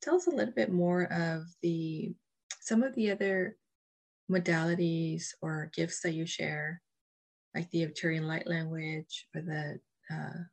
tell 0.02 0.16
us 0.16 0.28
a 0.28 0.32
little 0.32 0.54
bit 0.54 0.70
more 0.70 1.04
of 1.04 1.44
the 1.62 2.14
some 2.60 2.84
of 2.84 2.94
the 2.96 3.12
other 3.12 3.56
modalities 4.30 5.28
or 5.42 5.72
gifts 5.74 6.02
that 6.02 6.14
you 6.14 6.26
share, 6.26 6.82
like 7.56 7.72
the 7.72 7.88
Arcturian 7.88 8.24
light 8.24 8.48
language 8.48 9.28
or 9.34 9.44
the 9.44 9.80
uh, 10.12 10.44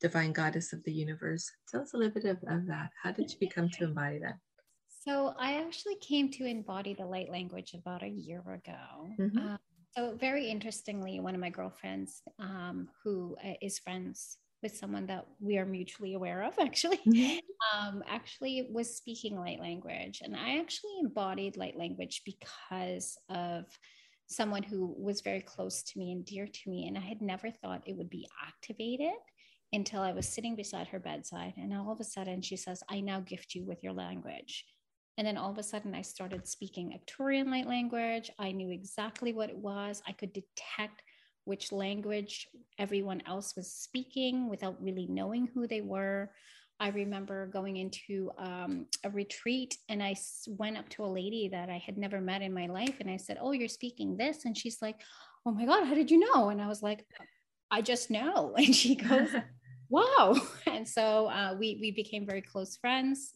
divine 0.00 0.32
goddess 0.32 0.72
of 0.72 0.82
the 0.84 0.92
universe. 0.92 1.50
Tell 1.68 1.82
us 1.82 1.94
a 1.94 1.96
little 1.96 2.12
bit 2.12 2.24
of, 2.24 2.38
of 2.48 2.66
that. 2.66 2.90
How 3.02 3.12
did 3.12 3.30
you 3.30 3.38
become 3.38 3.68
to 3.70 3.84
embody 3.84 4.18
that? 4.18 4.36
So 5.06 5.34
I 5.38 5.60
actually 5.60 5.96
came 5.96 6.30
to 6.32 6.46
embody 6.46 6.94
the 6.94 7.06
light 7.06 7.30
language 7.30 7.74
about 7.74 8.02
a 8.02 8.08
year 8.08 8.40
ago. 8.40 9.08
Mhm. 9.18 9.54
Uh, 9.54 9.58
so 9.96 10.16
very 10.16 10.48
interestingly, 10.48 11.20
one 11.20 11.34
of 11.34 11.40
my 11.40 11.50
girlfriends, 11.50 12.22
um, 12.38 12.88
who 13.02 13.36
uh, 13.44 13.54
is 13.60 13.78
friends 13.78 14.38
with 14.62 14.76
someone 14.76 15.06
that 15.06 15.26
we 15.40 15.58
are 15.58 15.66
mutually 15.66 16.14
aware 16.14 16.42
of, 16.42 16.54
actually, 16.58 17.00
um, 17.74 18.02
actually 18.08 18.68
was 18.72 18.96
speaking 18.96 19.38
light 19.38 19.60
language, 19.60 20.22
and 20.24 20.34
I 20.34 20.58
actually 20.58 20.98
embodied 21.00 21.56
light 21.56 21.76
language 21.76 22.22
because 22.24 23.16
of 23.28 23.66
someone 24.26 24.62
who 24.62 24.94
was 24.98 25.20
very 25.20 25.40
close 25.40 25.82
to 25.82 25.98
me 25.98 26.12
and 26.12 26.24
dear 26.24 26.46
to 26.46 26.70
me, 26.70 26.86
and 26.86 26.96
I 26.96 27.02
had 27.02 27.20
never 27.20 27.50
thought 27.50 27.86
it 27.86 27.96
would 27.96 28.10
be 28.10 28.28
activated 28.46 29.18
until 29.72 30.02
I 30.02 30.12
was 30.12 30.28
sitting 30.28 30.56
beside 30.56 30.88
her 30.88 31.00
bedside, 31.00 31.54
and 31.56 31.74
all 31.74 31.90
of 31.90 32.00
a 32.00 32.04
sudden 32.04 32.42
she 32.42 32.56
says, 32.56 32.82
"I 32.88 33.00
now 33.00 33.20
gift 33.20 33.54
you 33.54 33.64
with 33.64 33.82
your 33.82 33.92
language." 33.92 34.64
And 35.16 35.26
then 35.26 35.36
all 35.36 35.50
of 35.50 35.58
a 35.58 35.62
sudden, 35.62 35.94
I 35.94 36.02
started 36.02 36.46
speaking 36.46 36.92
Arcturian 36.92 37.48
light 37.48 37.68
language. 37.68 38.30
I 38.38 38.50
knew 38.50 38.70
exactly 38.70 39.32
what 39.32 39.48
it 39.48 39.56
was. 39.56 40.02
I 40.08 40.12
could 40.12 40.32
detect 40.32 41.02
which 41.44 41.70
language 41.70 42.48
everyone 42.78 43.22
else 43.26 43.54
was 43.54 43.72
speaking 43.72 44.48
without 44.48 44.82
really 44.82 45.06
knowing 45.06 45.46
who 45.46 45.68
they 45.68 45.82
were. 45.82 46.34
I 46.80 46.88
remember 46.88 47.46
going 47.46 47.76
into 47.76 48.30
um, 48.36 48.86
a 49.04 49.10
retreat 49.10 49.76
and 49.88 50.02
I 50.02 50.16
went 50.46 50.76
up 50.76 50.88
to 50.90 51.04
a 51.04 51.06
lady 51.06 51.48
that 51.48 51.70
I 51.70 51.78
had 51.78 51.96
never 51.96 52.20
met 52.20 52.42
in 52.42 52.52
my 52.52 52.66
life. 52.66 52.96
And 53.00 53.08
I 53.08 53.16
said, 53.16 53.38
Oh, 53.40 53.52
you're 53.52 53.68
speaking 53.68 54.16
this. 54.16 54.44
And 54.44 54.56
she's 54.56 54.82
like, 54.82 55.00
Oh 55.46 55.52
my 55.52 55.64
God, 55.66 55.86
how 55.86 55.94
did 55.94 56.10
you 56.10 56.18
know? 56.18 56.48
And 56.48 56.60
I 56.60 56.66
was 56.66 56.82
like, 56.82 57.06
I 57.70 57.80
just 57.80 58.10
know. 58.10 58.54
And 58.58 58.74
she 58.74 58.96
goes, 58.96 59.28
wow 59.90 60.34
and 60.66 60.88
so 60.88 61.26
uh, 61.26 61.54
we 61.58 61.78
we 61.80 61.90
became 61.90 62.26
very 62.26 62.40
close 62.40 62.76
friends 62.76 63.32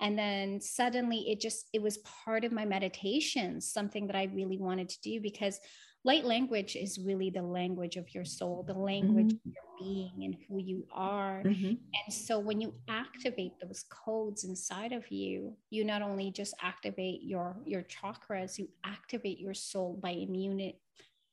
and 0.00 0.18
then 0.18 0.60
suddenly 0.60 1.30
it 1.30 1.40
just 1.40 1.68
it 1.72 1.82
was 1.82 1.98
part 1.98 2.44
of 2.44 2.52
my 2.52 2.64
meditation 2.64 3.60
something 3.60 4.06
that 4.06 4.16
i 4.16 4.24
really 4.34 4.58
wanted 4.58 4.88
to 4.88 5.00
do 5.02 5.20
because 5.20 5.60
light 6.04 6.24
language 6.24 6.76
is 6.76 6.98
really 6.98 7.30
the 7.30 7.42
language 7.42 7.96
of 7.96 8.14
your 8.14 8.24
soul 8.24 8.62
the 8.66 8.74
language 8.74 9.32
of 9.32 9.38
your 9.54 9.64
being 9.78 10.24
and 10.24 10.36
who 10.48 10.58
you 10.58 10.86
are. 10.92 11.42
Mhm. 11.44 11.78
and 12.06 12.14
so 12.14 12.38
when 12.38 12.60
you 12.60 12.74
activate 12.88 13.52
those 13.60 13.84
codes 13.90 14.44
inside 14.44 14.92
of 14.92 15.10
you 15.10 15.56
you 15.70 15.84
not 15.84 16.02
only 16.02 16.30
just 16.30 16.54
activate 16.62 17.22
your 17.22 17.56
your 17.66 17.82
chakras 17.82 18.58
you 18.58 18.68
activate 18.84 19.38
your 19.38 19.54
soul 19.54 19.98
by 20.02 20.10
immune 20.10 20.72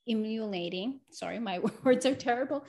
emulating 0.08 0.99
sorry 1.12 1.39
my 1.39 1.60
words 1.84 2.06
are 2.06 2.15
terrible 2.15 2.63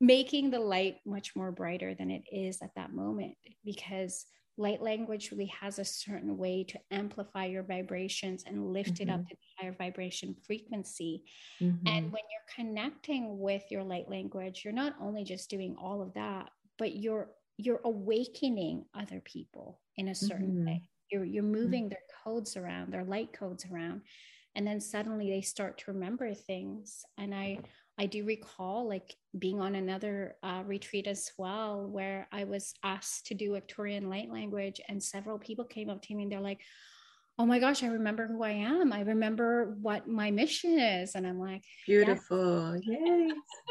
making 0.00 0.50
the 0.50 0.58
light 0.60 0.96
much 1.06 1.34
more 1.36 1.52
brighter 1.52 1.94
than 1.94 2.10
it 2.10 2.24
is 2.32 2.60
at 2.62 2.74
that 2.74 2.92
moment. 2.92 3.36
Because 3.64 4.26
light 4.58 4.82
language 4.82 5.30
really 5.30 5.46
has 5.46 5.78
a 5.78 5.84
certain 5.84 6.36
way 6.36 6.64
to 6.64 6.80
amplify 6.90 7.46
your 7.46 7.62
vibrations 7.62 8.44
and 8.44 8.72
lift 8.72 9.00
it 9.00 9.08
up 9.08 9.20
Mhm. 9.20 9.28
to 9.28 9.34
the 9.34 9.62
higher 9.62 9.72
vibration 9.72 10.34
frequency 10.34 11.24
Mhm. 11.60 11.86
and 11.86 12.12
when 12.12 12.22
you're 12.30 12.54
connecting 12.66 13.38
with 13.38 13.64
your 13.70 13.84
light 13.84 14.08
language 14.08 14.64
you're 14.64 14.72
not 14.72 14.94
only 15.00 15.24
just 15.24 15.50
doing 15.50 15.76
all 15.76 16.02
of 16.02 16.14
that 16.14 16.50
but 16.78 16.96
you're 16.96 17.34
you're 17.58 17.80
awakening 17.84 18.86
other 18.94 19.20
people 19.20 19.82
in 19.96 20.08
a 20.08 20.14
certain 20.14 20.52
Mhm. 20.52 20.66
way 20.66 20.80
you're 21.10 21.24
you're 21.24 21.42
moving 21.42 21.88
their 21.88 22.04
codes 22.24 22.56
around 22.56 22.92
their 22.92 23.04
light 23.04 23.32
codes 23.32 23.66
around 23.66 24.02
and 24.54 24.66
then 24.66 24.80
suddenly 24.80 25.30
they 25.30 25.40
start 25.42 25.78
to 25.78 25.92
remember 25.92 26.32
things 26.34 27.04
and 27.18 27.34
i 27.34 27.62
i 28.02 28.06
do 28.06 28.24
recall 28.24 28.88
like 28.88 29.14
being 29.38 29.60
on 29.60 29.76
another 29.76 30.34
uh, 30.42 30.62
retreat 30.66 31.06
as 31.06 31.30
well 31.38 31.86
where 31.86 32.26
i 32.32 32.42
was 32.44 32.74
asked 32.82 33.26
to 33.26 33.34
do 33.34 33.52
Arcturian 33.52 34.08
light 34.08 34.30
language 34.30 34.80
and 34.88 35.00
several 35.00 35.38
people 35.38 35.64
came 35.64 35.88
up 35.88 36.02
to 36.02 36.14
me 36.14 36.24
and 36.24 36.32
they're 36.32 36.40
like 36.40 36.60
oh 37.38 37.46
my 37.46 37.60
gosh 37.60 37.82
i 37.84 37.86
remember 37.86 38.26
who 38.26 38.42
i 38.42 38.50
am 38.50 38.92
i 38.92 39.00
remember 39.02 39.76
what 39.80 40.08
my 40.08 40.30
mission 40.32 40.78
is 40.78 41.14
and 41.14 41.26
i'm 41.26 41.38
like 41.38 41.64
Beautiful. 41.86 42.76
Yay. 42.84 43.30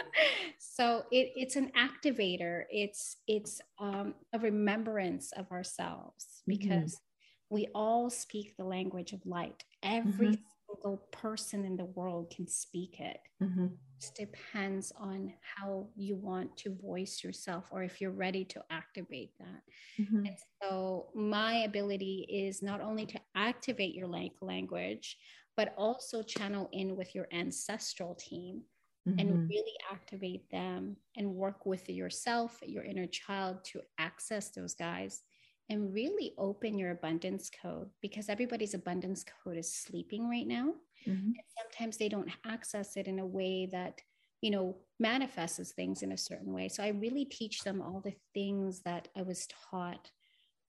so 0.59 1.03
it, 1.11 1.33
it's 1.35 1.57
an 1.57 1.71
activator 1.77 2.63
it's 2.71 3.17
it's 3.27 3.59
um, 3.79 4.15
a 4.33 4.39
remembrance 4.39 5.33
of 5.33 5.51
ourselves 5.51 6.41
Mhm. 6.47 6.47
because 6.47 7.01
we 7.49 7.67
all 7.75 8.09
speak 8.09 8.55
the 8.57 8.63
language 8.63 9.11
of 9.11 9.25
light 9.25 9.63
every 9.83 10.39
single 10.69 10.97
person 11.11 11.65
in 11.65 11.75
the 11.75 11.85
world 11.85 12.33
can 12.35 12.47
speak 12.47 12.99
it 12.99 13.19
Mhm. 13.43 13.77
Just 14.01 14.15
depends 14.15 14.91
on 14.97 15.33
how 15.41 15.87
you 15.95 16.15
want 16.15 16.55
to 16.57 16.75
voice 16.81 17.23
yourself 17.23 17.67
or 17.71 17.83
if 17.83 18.01
you're 18.01 18.11
ready 18.11 18.43
to 18.45 18.63
activate 18.71 19.31
that 19.39 19.61
Mhm. 19.97 20.27
and 20.27 20.35
so 20.61 21.09
my 21.15 21.57
ability 21.63 22.25
is 22.29 22.61
not 22.61 22.81
only 22.81 23.05
to 23.05 23.19
activate 23.35 23.95
your 23.95 24.07
language 24.41 25.17
but 25.57 25.73
also 25.77 26.23
channel 26.23 26.69
in 26.73 26.95
with 26.95 27.13
your 27.15 27.27
ancestral 27.31 28.15
team 28.15 28.61
and 29.17 29.29
Mhm. 29.31 29.49
really 29.49 29.73
activate 29.91 30.49
them 30.49 30.95
and 31.17 31.35
work 31.35 31.65
with 31.65 31.89
yourself, 31.89 32.59
your 32.65 32.83
inner 32.83 33.05
child 33.07 33.63
to 33.65 33.81
access 33.99 34.49
those 34.49 34.73
guys 34.73 35.21
and 35.69 35.93
really 35.93 36.33
open 36.37 36.77
your 36.77 36.91
abundance 36.91 37.49
code 37.61 37.89
because 38.01 38.29
everybody's 38.29 38.73
abundance 38.73 39.23
code 39.43 39.57
is 39.57 39.73
sleeping 39.73 40.29
right 40.29 40.47
now. 40.47 40.73
Mhm. 41.07 41.33
And 41.35 41.43
sometimes 41.59 41.97
they 41.97 42.09
don't 42.09 42.31
access 42.45 42.97
it 42.97 43.07
in 43.07 43.19
a 43.19 43.25
way 43.25 43.67
that, 43.71 44.01
you 44.41 44.51
know, 44.51 44.77
manifests 44.99 45.59
as 45.59 45.71
things 45.71 46.03
in 46.03 46.11
a 46.11 46.17
certain 46.17 46.53
way. 46.53 46.67
So 46.69 46.83
I 46.83 46.89
really 46.89 47.25
teach 47.25 47.63
them 47.63 47.81
all 47.81 48.01
the 48.01 48.15
things 48.33 48.81
that 48.81 49.07
I 49.15 49.21
was 49.21 49.47
taught. 49.47 50.11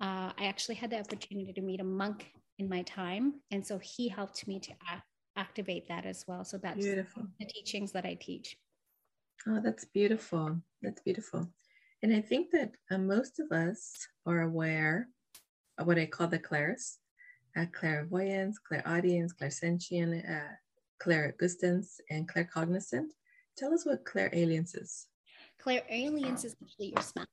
Uh, 0.00 0.32
I 0.38 0.46
actually 0.46 0.76
had 0.76 0.90
the 0.90 0.98
opportunity 1.00 1.52
to 1.52 1.60
meet 1.60 1.80
a 1.80 1.84
monk 1.84 2.32
in 2.58 2.68
my 2.68 2.82
time. 2.82 3.40
And 3.50 3.66
so 3.66 3.78
he 3.78 4.08
helped 4.08 4.46
me 4.46 4.60
to 4.60 4.72
act, 4.88 5.06
activate 5.36 5.88
that 5.88 6.06
as 6.06 6.24
well. 6.26 6.44
So 6.44 6.58
that's 6.58 6.76
Beautiful. 6.76 7.28
the 7.38 7.46
teachings 7.46 7.92
that 7.92 8.04
I 8.04 8.14
teach. 8.14 8.56
Oh, 9.46 9.60
that's 9.60 9.84
beautiful. 9.84 10.60
That's 10.82 11.02
beautiful. 11.02 11.52
And 12.02 12.14
I 12.14 12.20
think 12.20 12.50
that 12.50 12.72
uh, 12.90 12.98
most 12.98 13.40
of 13.40 13.50
us 13.52 14.06
are 14.26 14.42
aware 14.42 15.08
of 15.78 15.86
what 15.86 15.98
I 15.98 16.06
call 16.06 16.28
the 16.28 16.38
clairs, 16.38 16.98
uh, 17.56 17.66
clairvoyance, 17.72 18.58
clairaudience, 18.58 19.32
clairsentient, 19.32 20.28
uh, 20.28 20.54
clairgustance, 20.98 22.00
and 22.10 22.28
claircognizant. 22.28 23.08
Tell 23.56 23.74
us 23.74 23.84
what 23.84 24.04
clairalience 24.04 24.80
is. 24.80 25.06
Clairalience 25.64 26.44
is 26.44 26.56
actually 26.62 26.92
your 26.94 27.02
smell. 27.02 27.26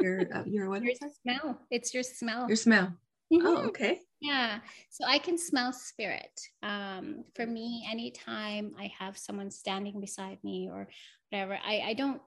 Your, 0.00 0.20
uh, 0.34 0.44
your 0.44 0.68
what? 0.68 0.82
Your 0.82 0.94
smell. 1.22 1.60
It's 1.70 1.94
your 1.94 2.02
smell. 2.02 2.48
Your 2.48 2.56
smell. 2.56 2.94
Mhm. 3.32 3.40
Oh, 3.44 3.56
okay. 3.68 4.00
Yeah. 4.20 4.60
So 4.90 5.04
I 5.06 5.18
can 5.18 5.38
smell 5.38 5.72
spirit. 5.72 6.40
Um, 6.62 7.24
for 7.34 7.46
me, 7.46 7.86
anytime 7.90 8.74
I 8.78 8.92
have 8.98 9.16
someone 9.18 9.50
standing 9.50 10.00
beside 10.00 10.38
me 10.42 10.68
or 10.70 10.88
whatever, 11.30 11.58
I, 11.64 11.80
I 11.80 11.94
don't, 11.94 12.20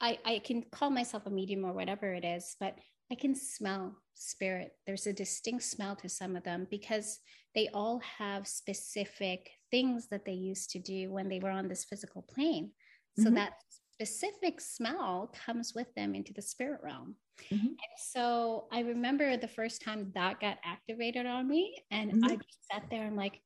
I, 0.00 0.18
I 0.24 0.38
can 0.40 0.62
call 0.62 0.90
myself 0.90 1.26
a 1.26 1.30
medium 1.30 1.64
or 1.64 1.72
whatever 1.72 2.12
it 2.12 2.24
is, 2.24 2.56
but 2.60 2.78
I 3.10 3.14
can 3.14 3.34
smell 3.34 3.96
spirit. 4.14 4.72
There's 4.86 5.06
a 5.06 5.12
distinct 5.12 5.62
smell 5.64 5.94
to 5.96 6.08
some 6.08 6.34
of 6.36 6.42
them 6.42 6.66
because 6.70 7.20
they 7.54 7.68
all 7.68 8.00
have 8.00 8.46
specific 8.48 9.50
things 9.70 10.08
that 10.08 10.24
they 10.24 10.32
used 10.32 10.70
to 10.70 10.78
do 10.78 11.12
when 11.12 11.28
they 11.28 11.38
were 11.38 11.50
on 11.50 11.68
this 11.68 11.84
physical 11.84 12.22
plane. 12.22 12.72
So 13.18 13.30
Mhm. 13.30 13.34
that 13.36 13.62
specific 13.94 14.60
smell 14.60 15.32
comes 15.32 15.74
with 15.74 15.94
them 15.94 16.14
into 16.14 16.32
the 16.32 16.42
spirit 16.42 16.82
realm. 16.82 17.16
Mhm. 17.50 17.68
And 17.68 17.98
so 17.98 18.68
I 18.72 18.80
remember 18.80 19.36
the 19.36 19.48
first 19.48 19.82
time 19.82 20.10
that 20.12 20.40
got 20.40 20.58
activated 20.64 21.26
on 21.26 21.46
me, 21.48 21.84
and 21.90 22.12
Mhm. 22.12 22.30
I 22.30 22.36
just 22.36 22.66
sat 22.70 22.90
there 22.90 23.06
and 23.06 23.16
like 23.16 23.42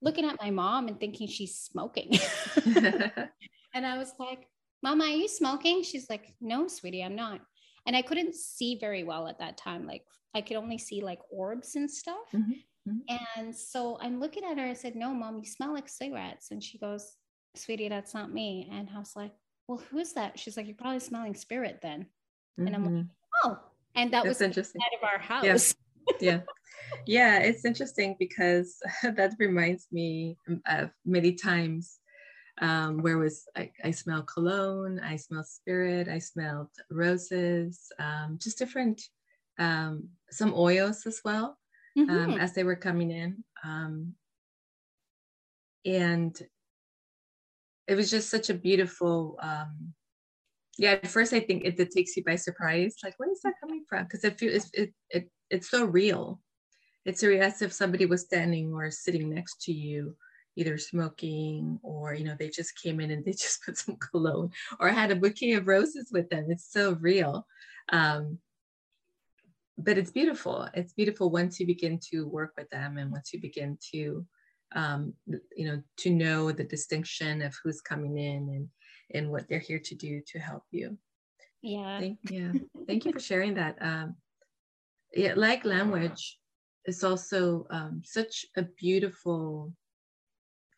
looking 0.00 0.24
at 0.24 0.40
my 0.40 0.50
mom 0.50 0.88
and 0.88 0.98
thinking 0.98 1.28
she's 1.28 1.58
smoking. 1.58 2.10
and 3.74 3.86
I 3.86 3.98
was 3.98 4.14
like, 4.18 4.48
Mama, 4.82 5.04
are 5.04 5.16
you 5.16 5.28
smoking? 5.28 5.82
She's 5.82 6.08
like, 6.10 6.34
No, 6.40 6.68
sweetie, 6.68 7.02
I'm 7.02 7.14
not. 7.14 7.40
And 7.86 7.96
I 7.96 8.02
couldn't 8.02 8.34
see 8.34 8.76
very 8.78 9.04
well 9.04 9.28
at 9.28 9.38
that 9.38 9.56
time. 9.56 9.86
Like 9.86 10.04
I 10.34 10.40
could 10.40 10.56
only 10.56 10.78
see 10.78 11.00
like 11.02 11.20
orbs 11.30 11.76
and 11.76 11.90
stuff. 11.90 12.32
Mhm, 12.34 12.62
mhm. 12.88 13.00
And 13.36 13.54
so 13.54 13.98
I'm 14.00 14.20
looking 14.20 14.44
at 14.44 14.58
her. 14.58 14.64
I 14.64 14.72
said, 14.74 14.96
No, 14.96 15.12
mom, 15.12 15.38
you 15.38 15.44
smell 15.46 15.72
like 15.72 15.88
cigarettes. 15.88 16.50
And 16.50 16.62
she 16.62 16.78
goes, 16.78 17.16
Sweetie, 17.54 17.88
that's 17.88 18.14
not 18.14 18.32
me. 18.32 18.68
And 18.72 18.88
I 18.94 18.98
was 18.98 19.14
like, 19.14 19.32
Well, 19.68 19.82
who's 19.90 20.12
that? 20.14 20.38
She's 20.38 20.56
like, 20.56 20.66
You're 20.66 20.76
probably 20.76 21.00
smelling 21.00 21.34
spirit 21.34 21.80
then. 21.82 22.06
And 22.58 22.74
I'm 22.74 22.84
like, 22.84 22.92
Mhm. 22.92 23.08
Oh. 23.44 23.58
And 23.96 24.12
that 24.12 24.24
That's 24.24 24.40
was 24.40 24.40
interesting. 24.40 24.80
out 24.82 24.98
of 24.98 25.08
our 25.12 25.18
house. 25.32 25.44
Yes. 25.44 25.74
yeah 26.20 26.40
yeah 27.06 27.38
it's 27.38 27.64
interesting 27.64 28.14
because 28.18 28.76
that 29.02 29.32
reminds 29.38 29.86
me 29.90 30.36
of 30.68 30.90
many 31.06 31.32
times 31.32 31.98
um, 32.60 33.02
where 33.02 33.18
was 33.18 33.46
I, 33.56 33.70
I 33.82 33.90
smell 33.90 34.22
cologne 34.22 35.00
i 35.00 35.16
smell 35.16 35.44
spirit 35.44 36.08
i 36.08 36.18
smelled 36.18 36.70
roses 36.90 37.90
um, 37.98 38.38
just 38.40 38.58
different 38.58 39.02
um, 39.58 40.08
some 40.30 40.52
oils 40.54 41.06
as 41.06 41.20
well 41.24 41.58
um, 41.96 42.06
Mhm. 42.08 42.38
as 42.40 42.54
they 42.54 42.64
were 42.64 42.76
coming 42.76 43.10
in. 43.10 43.44
Um, 43.64 44.14
and 45.84 46.40
it 47.86 47.94
was 47.94 48.10
just 48.10 48.30
such 48.30 48.50
a 48.50 48.54
beautiful 48.54 49.38
um, 49.42 49.94
yeah 50.78 50.92
at 50.92 51.08
first 51.08 51.32
i 51.32 51.40
think 51.40 51.64
it, 51.64 51.78
it 51.78 51.90
takes 51.90 52.16
you 52.16 52.24
by 52.24 52.36
surprise 52.36 52.96
like 53.04 53.14
where 53.18 53.30
is 53.30 53.40
that 53.42 53.54
coming 53.60 53.84
from? 53.88 54.04
Because 54.04 54.24
it 54.24 54.38
feels 54.38 54.70
it, 54.72 54.92
it 55.10 55.28
it's 55.50 55.70
so 55.70 55.84
real. 55.84 56.40
It's 57.04 57.22
real 57.22 57.42
as 57.42 57.62
if 57.62 57.72
somebody 57.72 58.06
was 58.06 58.22
standing 58.22 58.72
or 58.72 58.90
sitting 58.90 59.28
next 59.28 59.62
to 59.62 59.72
you 59.72 60.16
either 60.56 60.78
smoking 60.78 61.78
or 61.82 62.14
you 62.14 62.24
know 62.24 62.36
they 62.38 62.48
just 62.48 62.80
came 62.80 63.00
in 63.00 63.10
and 63.10 63.24
they 63.24 63.32
just 63.44 63.62
put 63.64 63.76
some 63.76 63.96
cologne 63.96 64.50
or 64.80 64.88
had 64.88 65.10
a 65.10 65.16
bouquet 65.16 65.52
of 65.52 65.66
roses 65.66 66.10
with 66.12 66.28
them 66.30 66.46
it's 66.48 66.70
so 66.72 66.96
real 67.00 67.46
um, 67.92 68.38
but 69.78 69.98
it's 69.98 70.10
beautiful 70.10 70.68
it's 70.74 70.92
beautiful 70.92 71.30
once 71.30 71.58
you 71.58 71.66
begin 71.66 71.98
to 71.98 72.26
work 72.26 72.52
with 72.56 72.68
them 72.70 72.98
and 72.98 73.10
once 73.10 73.32
you 73.32 73.40
begin 73.40 73.76
to 73.92 74.24
um, 74.74 75.12
you 75.56 75.66
know 75.66 75.82
to 75.96 76.10
know 76.10 76.50
the 76.50 76.64
distinction 76.64 77.42
of 77.42 77.54
who's 77.62 77.80
coming 77.80 78.18
in 78.18 78.48
and 78.48 78.68
and 79.12 79.30
what 79.30 79.46
they're 79.48 79.58
here 79.58 79.78
to 79.78 79.94
do 79.94 80.20
to 80.26 80.38
help 80.38 80.64
you 80.70 80.96
yeah. 81.64 81.98
Thank 81.98 82.18
yeah. 82.30 82.52
Thank 82.86 83.06
you 83.06 83.12
for 83.12 83.20
sharing 83.20 83.54
that. 83.54 83.76
Um, 83.80 84.16
yeah, 85.14 85.32
light 85.34 85.64
language 85.64 86.38
is 86.84 87.02
also 87.02 87.66
um, 87.70 88.02
such 88.04 88.44
a 88.58 88.64
beautiful 88.78 89.72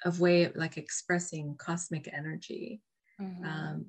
of 0.04 0.20
way 0.20 0.44
of 0.44 0.56
like 0.56 0.76
expressing 0.76 1.56
cosmic 1.56 2.08
energy. 2.12 2.82
Mhm. 3.20 3.44
Um, 3.44 3.86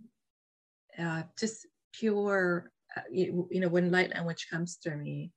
uh, 0.97 1.23
just 1.39 1.67
pure, 1.93 2.71
uh, 2.95 3.01
you, 3.11 3.47
you 3.51 3.59
know, 3.59 3.69
when 3.69 3.91
light 3.91 4.11
language 4.13 4.47
comes 4.49 4.75
through 4.75 4.97
me, 4.97 5.31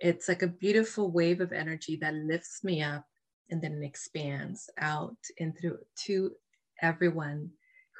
it's 0.00 0.28
like 0.28 0.42
a 0.42 0.48
beautiful 0.48 1.10
wave 1.10 1.40
of 1.40 1.52
energy 1.52 1.96
that 1.96 2.14
lifts 2.14 2.64
me 2.64 2.82
up 2.82 3.06
and 3.50 3.62
then 3.62 3.82
expands 3.82 4.70
out 4.78 5.16
and 5.38 5.56
through 5.58 5.78
to 5.96 6.32
everyone 6.82 7.50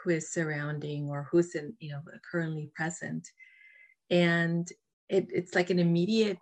who 0.03 0.11
is 0.11 0.33
surrounding 0.33 1.09
or 1.09 1.29
who's 1.31 1.55
in 1.55 1.75
you 1.81 1.91
know 1.93 2.03
currently 2.31 2.71
present 2.75 3.29
and 4.11 4.69
it, 5.09 5.27
it's 5.31 5.55
like 5.55 5.71
an 5.71 5.79
immediate 5.79 6.39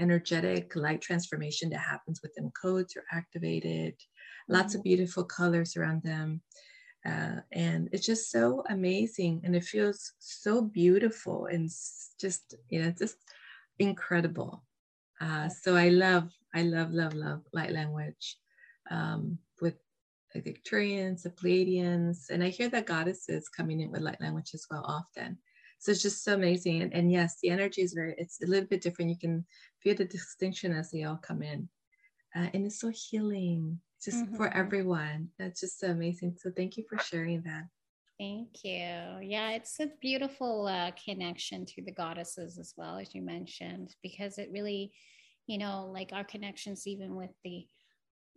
energetic 0.00 0.74
light 0.74 1.00
transformation 1.00 1.70
that 1.70 1.80
happens 1.80 2.20
within 2.22 2.50
codes 2.60 2.96
are 2.96 3.04
activated. 3.16 3.94
Lots 4.48 4.74
of 4.74 4.82
beautiful 4.82 5.24
colors 5.24 5.76
around 5.76 6.02
them. 6.02 6.40
Uh, 7.06 7.40
and 7.52 7.88
it's 7.92 8.04
just 8.04 8.30
so 8.30 8.62
amazing 8.68 9.40
and 9.44 9.56
it 9.56 9.64
feels 9.64 10.12
so 10.18 10.60
beautiful 10.60 11.46
and 11.46 11.70
just 12.20 12.54
you 12.68 12.82
know 12.82 12.90
just 12.90 13.16
incredible. 13.78 14.64
Uh, 15.20 15.48
so 15.48 15.76
i 15.76 15.88
love 15.88 16.30
i 16.54 16.62
love 16.62 16.90
love 16.92 17.14
love 17.14 17.42
light 17.52 17.72
language 17.72 18.38
um, 18.90 19.38
with 19.60 19.74
the 20.34 20.40
Arcturians, 20.42 21.22
the 21.22 21.30
Pleiadians, 21.30 22.30
and 22.30 22.42
I 22.44 22.48
hear 22.48 22.68
that 22.68 22.86
goddesses 22.86 23.48
coming 23.48 23.80
in 23.80 23.90
with 23.90 24.02
light 24.02 24.20
language 24.20 24.50
as 24.54 24.66
well 24.70 24.84
often. 24.86 25.38
So 25.80 25.92
it's 25.92 26.02
just 26.02 26.22
so 26.22 26.34
amazing. 26.34 26.82
And, 26.82 26.92
and 26.94 27.10
yes, 27.10 27.38
the 27.42 27.48
energy 27.48 27.80
is 27.80 27.94
very, 27.94 28.14
it's 28.18 28.42
a 28.42 28.46
little 28.46 28.68
bit 28.68 28.82
different. 28.82 29.10
You 29.10 29.18
can 29.18 29.46
feel 29.82 29.94
the 29.96 30.04
distinction 30.04 30.72
as 30.72 30.90
they 30.90 31.04
all 31.04 31.16
come 31.16 31.42
in. 31.42 31.68
Uh, 32.36 32.48
and 32.52 32.66
it's 32.66 32.80
so 32.80 32.92
healing, 32.94 33.80
just 34.04 34.26
for 34.36 34.48
Mhm. 34.48 34.56
everyone. 34.56 35.30
That's 35.38 35.60
just 35.60 35.80
so 35.80 35.88
amazing. 35.88 36.36
So 36.38 36.50
thank 36.54 36.76
you 36.76 36.84
for 36.88 36.98
sharing 36.98 37.42
that. 37.42 37.64
Thank 38.18 38.62
you. 38.62 39.18
Yeah, 39.22 39.52
it's 39.52 39.80
a 39.80 39.90
beautiful 40.02 40.66
uh, 40.66 40.90
connection 41.02 41.64
to 41.64 41.82
the 41.82 41.92
goddesses 41.92 42.58
as 42.58 42.74
well, 42.76 42.98
as 42.98 43.14
you 43.14 43.22
mentioned, 43.22 43.96
because 44.02 44.36
it 44.36 44.50
really, 44.52 44.92
you 45.46 45.56
know, 45.56 45.90
like 45.90 46.12
our 46.12 46.24
connections, 46.24 46.86
even 46.86 47.16
with 47.16 47.30
the 47.42 47.66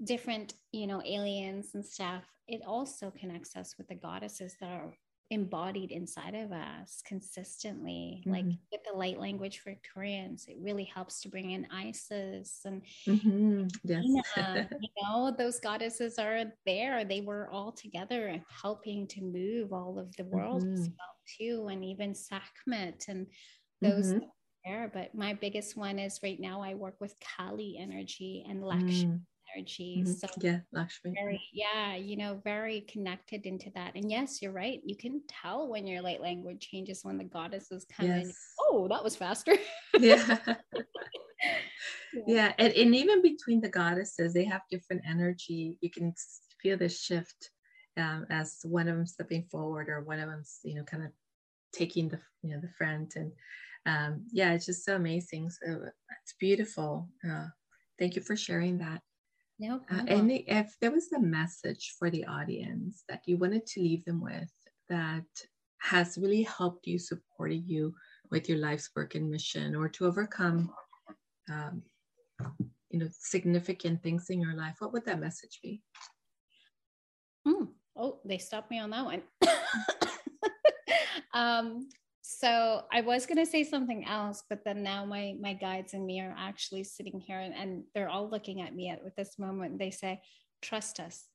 different, 0.01 0.53
you 0.71 0.87
know, 0.87 1.01
aliens 1.05 1.75
and 1.75 1.85
stuff, 1.85 2.23
it 2.47 2.61
also 2.65 3.11
connects 3.11 3.57
us 3.57 3.75
with 3.77 3.89
the 3.89 3.95
goddesses 3.95 4.55
that 4.61 4.71
are 4.71 4.97
embodied 5.31 5.91
inside 5.91 6.35
of 6.35 6.51
us 6.51 7.01
consistently. 7.05 8.25
Like 8.29 8.45
Mhm. 8.45 8.63
with 8.71 8.81
the 8.85 8.97
light 8.97 9.19
language 9.19 9.59
for 9.59 9.73
Arcturians, 9.75 10.47
it 10.47 10.57
really 10.61 10.83
helps 10.85 11.21
to 11.21 11.29
bring 11.29 11.51
in 11.51 11.67
Isis 11.71 12.61
and 12.65 12.83
Mhm. 13.07 13.79
Yes. 13.83 14.23
You 14.79 14.89
know, 15.03 15.31
those 15.37 15.59
goddesses 15.59 16.19
are 16.19 16.45
there. 16.65 17.05
They 17.05 17.21
were 17.21 17.49
all 17.49 17.71
together 17.71 18.43
helping 18.49 19.07
to 19.09 19.21
move 19.23 19.73
all 19.73 19.99
of 19.99 20.15
the 20.15 20.25
world 20.25 20.63
as 20.75 20.89
Mhm. 20.89 20.99
well 20.99 21.15
too, 21.39 21.67
and 21.69 21.83
even 21.85 22.15
Sekhmet 22.15 23.07
and 23.09 23.27
those 23.81 24.13
Mhm. 24.13 24.31
there. 24.65 24.89
But 24.93 25.15
my 25.15 25.33
biggest 25.33 25.77
one 25.77 25.99
is 25.99 26.21
right 26.23 26.39
now 26.39 26.61
I 26.61 26.75
work 26.75 26.97
with 27.01 27.15
Kali 27.19 27.77
energy 27.79 28.45
and 28.47 28.63
Lakshmi 28.63 29.09
Mm. 29.09 29.25
Energy. 29.55 30.03
Mhm. 30.03 30.19
So 30.19 30.27
Yeah, 30.41 30.59
Lakshmi. 30.71 31.13
very, 31.15 31.41
yeah, 31.53 31.95
you 31.95 32.17
know, 32.17 32.41
very 32.43 32.81
connected 32.81 33.45
into 33.45 33.69
that. 33.75 33.95
And 33.95 34.09
yes, 34.09 34.41
you're 34.41 34.51
right. 34.51 34.81
You 34.85 34.95
can 34.95 35.21
tell 35.27 35.67
when 35.69 35.85
your 35.87 36.01
light 36.01 36.21
language 36.21 36.67
changes 36.69 37.03
when 37.03 37.17
the 37.17 37.23
goddesses 37.23 37.85
come 37.95 38.07
in. 38.07 38.31
Oh, 38.59 38.87
that 38.87 39.03
was 39.03 39.15
faster. 39.15 39.55
Yeah. 39.99 40.39
yeah 42.27 42.53
and, 42.57 42.73
and 42.73 42.95
even 42.95 43.21
between 43.21 43.61
the 43.61 43.69
goddesses 43.69 44.33
they 44.33 44.43
have 44.43 44.61
different 44.71 45.01
energy 45.07 45.77
you 45.81 45.89
can 45.89 46.13
feel 46.61 46.77
the 46.77 46.89
shift 46.89 47.51
um, 47.97 48.25
as 48.29 48.59
one 48.63 48.87
of 48.87 48.95
them 48.95 49.05
stepping 49.05 49.43
forward 49.51 49.89
or 49.89 50.01
one 50.01 50.19
of 50.19 50.29
them's 50.29 50.59
you 50.63 50.75
know 50.75 50.83
kind 50.83 51.03
of 51.03 51.11
taking 51.73 52.09
the 52.09 52.19
you 52.41 52.49
know 52.49 52.59
the 52.61 52.69
front 52.77 53.15
and 53.15 53.31
um, 53.85 54.25
yeah 54.31 54.53
it's 54.53 54.65
just 54.65 54.85
so 54.85 54.95
amazing 54.95 55.49
so 55.49 55.79
it's 56.21 56.33
beautiful 56.39 57.09
uh, 57.29 57.47
thank 57.99 58.15
you 58.15 58.21
for 58.21 58.35
sharing 58.35 58.77
that 58.77 59.01
No 59.59 59.81
uh, 59.91 60.03
and 60.07 60.31
if 60.31 60.75
there 60.81 60.91
was 60.91 61.11
a 61.11 61.19
message 61.19 61.95
for 61.97 62.09
the 62.09 62.25
audience 62.25 63.03
that 63.07 63.21
you 63.25 63.37
wanted 63.37 63.65
to 63.67 63.81
leave 63.81 64.03
them 64.05 64.21
with 64.21 64.51
that 64.89 65.25
has 65.79 66.17
really 66.17 66.43
helped 66.43 66.87
you 66.87 66.97
supported 66.97 67.67
you 67.67 67.93
with 68.31 68.49
your 68.49 68.57
life's 68.57 68.89
work 68.95 69.15
and 69.15 69.29
mission 69.29 69.75
or 69.75 69.87
to 69.89 70.05
overcome 70.05 70.71
um, 71.51 71.83
you 72.89 72.99
know 72.99 73.07
significant 73.11 74.01
things 74.01 74.29
in 74.29 74.41
your 74.41 74.55
life 74.55 74.75
what 74.79 74.91
would 74.93 75.05
that 75.05 75.19
message 75.19 75.59
be 75.61 75.81
Hmm. 77.45 77.65
Oh, 77.95 78.19
they 78.25 78.37
stopped 78.37 78.71
me 78.71 78.79
on 78.79 78.89
that 78.91 79.05
one. 79.05 79.21
um, 81.33 81.89
so 82.23 82.85
I 82.91 83.01
was 83.01 83.25
gonna 83.27 83.45
say 83.45 83.63
something 83.65 84.05
else, 84.07 84.43
but 84.49 84.63
then 84.65 84.83
now 84.83 85.05
my 85.05 85.35
my 85.39 85.53
guides 85.53 85.93
and 85.93 86.05
me 86.05 86.21
are 86.21 86.35
actually 86.37 86.83
sitting 86.85 87.19
here 87.19 87.39
and, 87.39 87.53
and 87.53 87.83
they're 87.93 88.09
all 88.09 88.29
looking 88.29 88.61
at 88.61 88.75
me 88.75 88.89
at 88.89 89.03
with 89.03 89.15
this 89.15 89.37
moment. 89.39 89.77
They 89.79 89.91
say, 89.91 90.21
"Trust 90.61 90.99
us, 90.99 91.27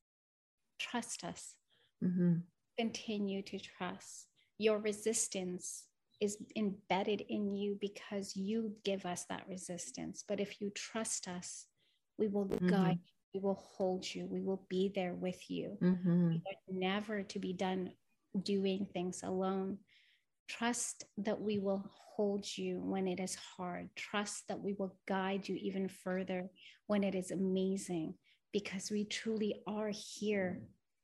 trust 0.79 1.25
us, 1.25 1.57
Mhm. 2.03 2.43
continue 2.79 3.43
to 3.43 3.59
trust." 3.59 4.29
Your 4.59 4.79
resistance 4.79 5.85
is 6.21 6.39
embedded 6.57 7.21
in 7.23 7.55
you 7.55 7.77
because 7.81 8.37
you 8.37 8.77
give 8.85 9.07
us 9.07 9.25
that 9.27 9.47
resistance. 9.49 10.25
But 10.27 10.41
if 10.41 10.61
you 10.61 10.71
trust 10.71 11.29
us, 11.29 11.67
we 12.19 12.29
will 12.29 12.47
guide 12.67 12.99
you, 13.05 13.15
we 13.35 13.41
will 13.41 13.55
hold 13.55 14.05
you, 14.15 14.27
we 14.27 14.41
will 14.41 14.67
be 14.69 14.89
there 14.89 15.15
with 15.15 15.49
you. 15.51 15.79
Mhm. 15.81 16.29
We 16.35 16.43
are 16.51 16.75
never 16.75 17.23
to 17.23 17.39
be 17.39 17.53
done 17.53 17.95
doing 18.43 18.87
things 18.87 19.23
alone. 19.23 19.79
Trust 20.49 21.05
that 21.19 21.41
we 21.41 21.59
will 21.59 21.85
hold 22.17 22.47
you 22.57 22.81
when 22.81 23.07
it 23.07 23.21
is 23.21 23.37
hard. 23.37 23.91
Trust 23.95 24.49
that 24.49 24.61
we 24.61 24.75
will 24.79 24.97
guide 25.07 25.49
you 25.49 25.57
even 25.57 25.89
further 25.89 26.51
when 26.87 27.05
it 27.05 27.15
is 27.15 27.31
amazing 27.31 28.15
because 28.53 28.91
we 28.91 29.05
truly 29.05 29.63
are 29.67 29.91
here 29.93 30.61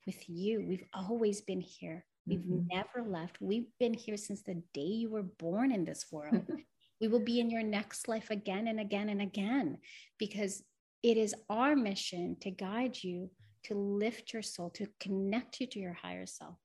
with 0.07 0.29
you. 0.29 0.65
We've 0.67 0.85
always 0.95 1.41
been 1.43 1.61
here 1.61 2.05
We've 2.27 2.41
mm-hmm. 2.41 2.67
never 2.73 3.09
left. 3.09 3.41
We've 3.41 3.69
been 3.79 3.95
here 3.95 4.17
since 4.17 4.43
the 4.43 4.63
day 4.73 4.81
you 4.81 5.11
were 5.11 5.23
born 5.23 5.73
in 5.73 5.85
this 5.85 6.07
world. 6.11 6.49
we 7.01 7.09
will 7.09 7.21
be 7.21 7.41
in 7.41 7.51
your 7.51 7.63
next 7.63 8.09
life 8.09 8.31
again 8.31 8.69
and 8.69 8.81
again 8.81 9.09
and 9.09 9.21
again 9.21 9.79
because 10.19 10.63
it 11.03 11.17
is 11.19 11.35
our 11.51 11.77
mission 11.77 12.37
to 12.41 12.51
guide 12.51 12.97
you 13.03 13.31
to 13.65 13.75
lift 13.75 14.33
your 14.33 14.43
soul, 14.43 14.71
to 14.71 14.87
connect 15.01 15.61
you 15.61 15.67
to 15.67 15.79
your 15.79 15.93
higher 15.93 16.27
self. 16.27 16.57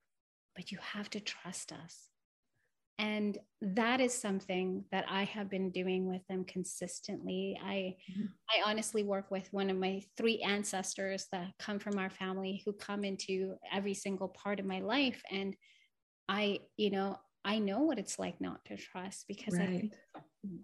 But 0.56 0.72
you 0.72 0.78
have 0.94 1.10
to 1.12 1.20
trust 1.20 1.72
us. 1.72 2.09
And 3.00 3.38
that 3.62 4.02
is 4.02 4.14
something 4.14 4.84
that 4.92 5.06
I 5.10 5.24
have 5.24 5.50
been 5.50 5.72
doing 5.72 6.10
with 6.10 6.22
them 6.28 6.44
consistently. 6.44 7.58
I 7.64 7.96
mm-hmm. 8.12 8.26
I 8.50 8.70
honestly 8.70 9.04
work 9.04 9.32
with 9.32 9.48
one 9.52 9.70
of 9.70 9.78
my 9.78 10.02
three 10.18 10.42
ancestors 10.42 11.28
that 11.32 11.54
come 11.60 11.80
from 11.80 11.98
our 11.98 12.10
family 12.10 12.62
who 12.66 12.74
come 12.74 13.06
into 13.06 13.56
every 13.74 13.94
single 13.94 14.28
part 14.28 14.60
of 14.60 14.66
my 14.66 14.82
life. 14.82 15.22
And 15.32 15.56
I, 16.28 16.60
you 16.76 16.92
know, 16.92 17.18
I 17.46 17.60
know 17.60 17.84
what 17.84 18.00
it's 18.00 18.20
like 18.20 18.42
not 18.42 18.66
to 18.66 18.76
trust 18.76 19.26
because 19.30 19.58
right. 19.58 19.96
I 20.16 20.22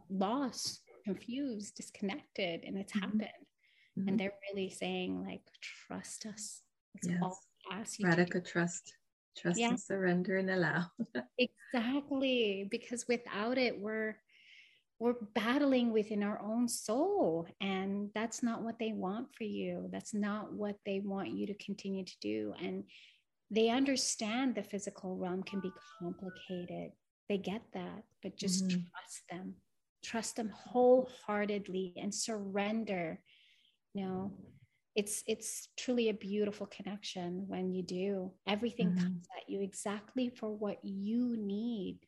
lost, 0.09 0.81
confused, 1.05 1.75
disconnected, 1.75 2.65
and 2.65 2.77
it's 2.77 2.91
mm-hmm. 2.91 3.01
happened. 3.01 3.45
Mm-hmm. 3.97 4.09
And 4.09 4.19
they're 4.19 4.33
really 4.53 4.69
saying, 4.69 5.23
like, 5.25 5.41
trust 5.87 6.25
us. 6.25 6.61
It's 6.95 7.07
yes. 7.07 7.17
all 7.21 7.39
ask 7.71 7.97
you. 7.97 8.07
Radical 8.07 8.41
trust. 8.41 8.93
Trust 9.37 9.59
yeah. 9.59 9.69
and 9.69 9.79
surrender 9.79 10.37
and 10.37 10.49
allow. 10.49 10.85
exactly. 11.37 12.67
Because 12.69 13.05
without 13.07 13.57
it, 13.57 13.79
we're 13.79 14.17
we're 14.99 15.15
battling 15.33 15.91
within 15.91 16.23
our 16.23 16.41
own 16.41 16.69
soul. 16.69 17.47
And 17.59 18.09
that's 18.15 18.41
not 18.41 18.61
what 18.61 18.79
they 18.79 18.93
want 18.93 19.27
for 19.37 19.43
you. 19.43 19.89
That's 19.91 20.13
not 20.13 20.53
what 20.53 20.77
they 20.85 21.01
want 21.01 21.31
you 21.31 21.47
to 21.47 21.53
continue 21.55 22.05
to 22.05 22.15
do. 22.21 22.53
And 22.61 22.85
they 23.51 23.69
understand 23.69 24.55
the 24.55 24.63
physical 24.63 25.17
realm 25.17 25.43
can 25.43 25.59
be 25.59 25.71
complicated. 25.99 26.91
They 27.27 27.37
get 27.37 27.61
that, 27.73 28.03
but 28.23 28.37
just 28.37 28.67
mm-hmm. 28.67 28.77
trust 28.77 29.23
them. 29.29 29.55
Trust 30.03 30.35
them 30.37 30.49
wholeheartedly 30.49 31.93
and 31.97 32.13
surrender. 32.13 33.19
You 33.93 34.05
know, 34.05 34.31
it's 34.95 35.23
it's 35.27 35.67
truly 35.77 36.09
a 36.09 36.13
beautiful 36.13 36.67
connection 36.67 37.45
when 37.47 37.71
you 37.71 37.83
do. 37.83 38.31
Everything 38.47 38.89
mm-hmm. 38.89 39.03
comes 39.03 39.27
at 39.37 39.49
you 39.49 39.61
exactly 39.61 40.29
for 40.29 40.49
what 40.49 40.79
you 40.83 41.35
need. 41.37 41.99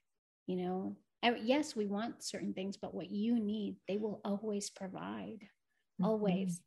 You 0.46 0.56
know, 0.58 0.96
yes, 1.44 1.76
we 1.76 1.86
want 1.86 2.24
certain 2.24 2.54
things, 2.54 2.78
but 2.78 2.94
what 2.94 3.12
you 3.12 3.40
need, 3.40 3.76
they 3.88 3.98
will 3.98 4.22
always 4.24 4.70
provide. 4.70 5.40
Mm-hmm. 5.42 6.06
Always. 6.06 6.62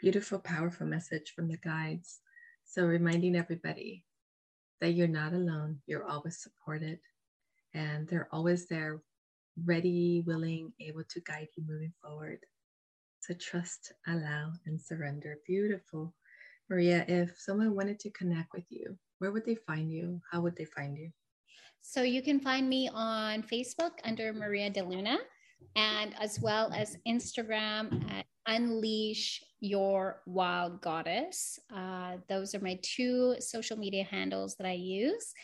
Beautiful, 0.00 0.38
powerful 0.38 0.86
message 0.86 1.32
from 1.34 1.48
the 1.48 1.58
guides. 1.58 2.20
So, 2.64 2.84
reminding 2.84 3.36
everybody 3.36 4.04
that 4.80 4.92
you're 4.92 5.08
not 5.08 5.32
alone, 5.32 5.78
you're 5.86 6.06
always 6.06 6.38
supported, 6.38 6.98
and 7.74 8.08
they're 8.08 8.28
always 8.32 8.66
there, 8.66 9.00
ready, 9.64 10.22
willing, 10.26 10.72
able 10.80 11.04
to 11.10 11.20
guide 11.20 11.48
you 11.56 11.64
moving 11.66 11.92
forward. 12.02 12.38
So, 13.28 13.34
trust, 13.34 13.92
allow, 14.06 14.52
and 14.64 14.80
surrender. 14.80 15.36
Beautiful. 15.46 16.14
Maria, 16.70 17.04
if 17.08 17.38
someone 17.38 17.76
wanted 17.76 17.98
to 18.00 18.10
connect 18.12 18.54
with 18.54 18.64
you, 18.70 18.96
where 19.18 19.32
would 19.32 19.44
they 19.44 19.54
find 19.54 19.92
you? 19.92 20.18
How 20.32 20.40
would 20.40 20.56
they 20.56 20.64
find 20.64 20.96
you? 20.96 21.10
So, 21.82 22.00
you 22.02 22.22
can 22.22 22.40
find 22.40 22.66
me 22.66 22.88
on 22.88 23.42
Facebook 23.42 23.98
under 24.04 24.32
Maria 24.32 24.70
De 24.70 24.82
Luna 24.82 25.18
and 25.76 26.14
as 26.18 26.40
well 26.40 26.72
as 26.74 26.96
Instagram 27.06 28.10
at 28.10 28.24
Unleash 28.46 29.42
Your 29.60 30.22
Wild 30.24 30.80
Goddess. 30.80 31.58
Uh, 31.70 32.16
those 32.30 32.54
are 32.54 32.60
my 32.60 32.78
two 32.80 33.36
social 33.40 33.76
media 33.76 34.04
handles 34.04 34.56
that 34.56 34.66
I 34.66 34.72
use 34.72 35.34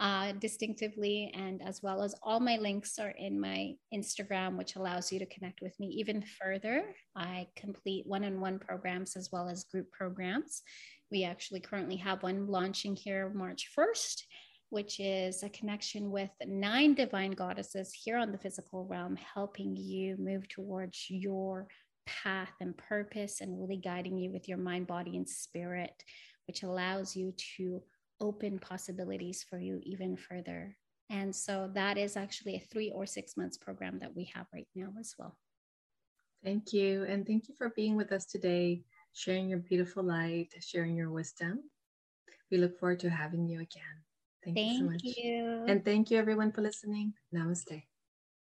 uh, 0.00 0.32
distinctively, 0.32 1.32
and 1.34 1.62
as 1.62 1.82
well 1.82 2.02
as 2.02 2.14
all 2.22 2.40
my 2.40 2.56
links 2.56 2.98
are 2.98 3.14
in 3.16 3.40
my 3.40 3.72
Instagram, 3.92 4.56
which 4.56 4.76
allows 4.76 5.12
you 5.12 5.18
to 5.18 5.26
connect 5.26 5.60
with 5.62 5.78
me 5.78 5.86
even 5.88 6.22
further. 6.22 6.84
I 7.16 7.46
complete 7.56 8.06
one 8.06 8.24
on 8.24 8.40
one 8.40 8.58
programs 8.58 9.16
as 9.16 9.30
well 9.32 9.48
as 9.48 9.64
group 9.64 9.90
programs. 9.92 10.62
We 11.10 11.24
actually 11.24 11.60
currently 11.60 11.96
have 11.96 12.22
one 12.22 12.46
launching 12.48 12.96
here 12.96 13.30
March 13.34 13.70
1st 13.76 14.22
which 14.74 14.98
is 14.98 15.44
a 15.44 15.48
connection 15.50 16.10
with 16.10 16.30
nine 16.46 16.94
divine 16.94 17.30
goddesses 17.30 17.92
here 17.92 18.16
on 18.16 18.32
the 18.32 18.38
physical 18.38 18.84
realm, 18.86 19.16
helping 19.16 19.76
you 19.76 20.16
move 20.18 20.48
towards 20.48 21.06
your 21.08 21.68
path 22.06 22.50
and 22.60 22.76
purpose 22.76 23.40
and 23.40 23.56
really 23.56 23.76
guiding 23.76 24.18
you 24.18 24.32
with 24.32 24.48
your 24.48 24.58
mind, 24.58 24.88
body, 24.88 25.16
and 25.16 25.28
spirit, 25.28 26.02
which 26.48 26.64
allows 26.64 27.14
you 27.14 27.32
to 27.56 27.80
open 28.20 28.58
possibilities 28.58 29.44
for 29.48 29.58
you 29.58 29.80
even 29.82 30.16
further. 30.16 30.76
And 31.10 31.34
so 31.34 31.70
that 31.74 31.98
is 31.98 32.16
actually 32.16 32.56
a 32.56 32.60
three 32.60 32.90
or 32.90 33.06
six 33.06 33.36
months 33.36 33.58
program 33.58 33.98
that 34.00 34.14
we 34.14 34.30
have 34.34 34.46
right 34.52 34.68
now 34.74 34.92
as 34.98 35.14
well. 35.18 35.36
Thank 36.42 36.72
you. 36.72 37.04
And 37.04 37.26
thank 37.26 37.48
you 37.48 37.54
for 37.56 37.70
being 37.70 37.96
with 37.96 38.12
us 38.12 38.26
today, 38.26 38.82
sharing 39.12 39.48
your 39.48 39.60
beautiful 39.60 40.02
light, 40.02 40.48
sharing 40.60 40.94
your 40.94 41.10
wisdom. 41.10 41.60
We 42.50 42.58
look 42.58 42.78
forward 42.78 43.00
to 43.00 43.10
having 43.10 43.48
you 43.48 43.60
again. 43.60 43.96
Thank, 44.44 44.56
thank 44.56 44.72
you 44.72 44.78
so 44.78 44.84
much. 44.84 45.02
You. 45.02 45.64
And 45.66 45.84
thank 45.84 46.10
you, 46.10 46.18
everyone, 46.18 46.52
for 46.52 46.60
listening. 46.60 47.14
Namaste. 47.34 47.82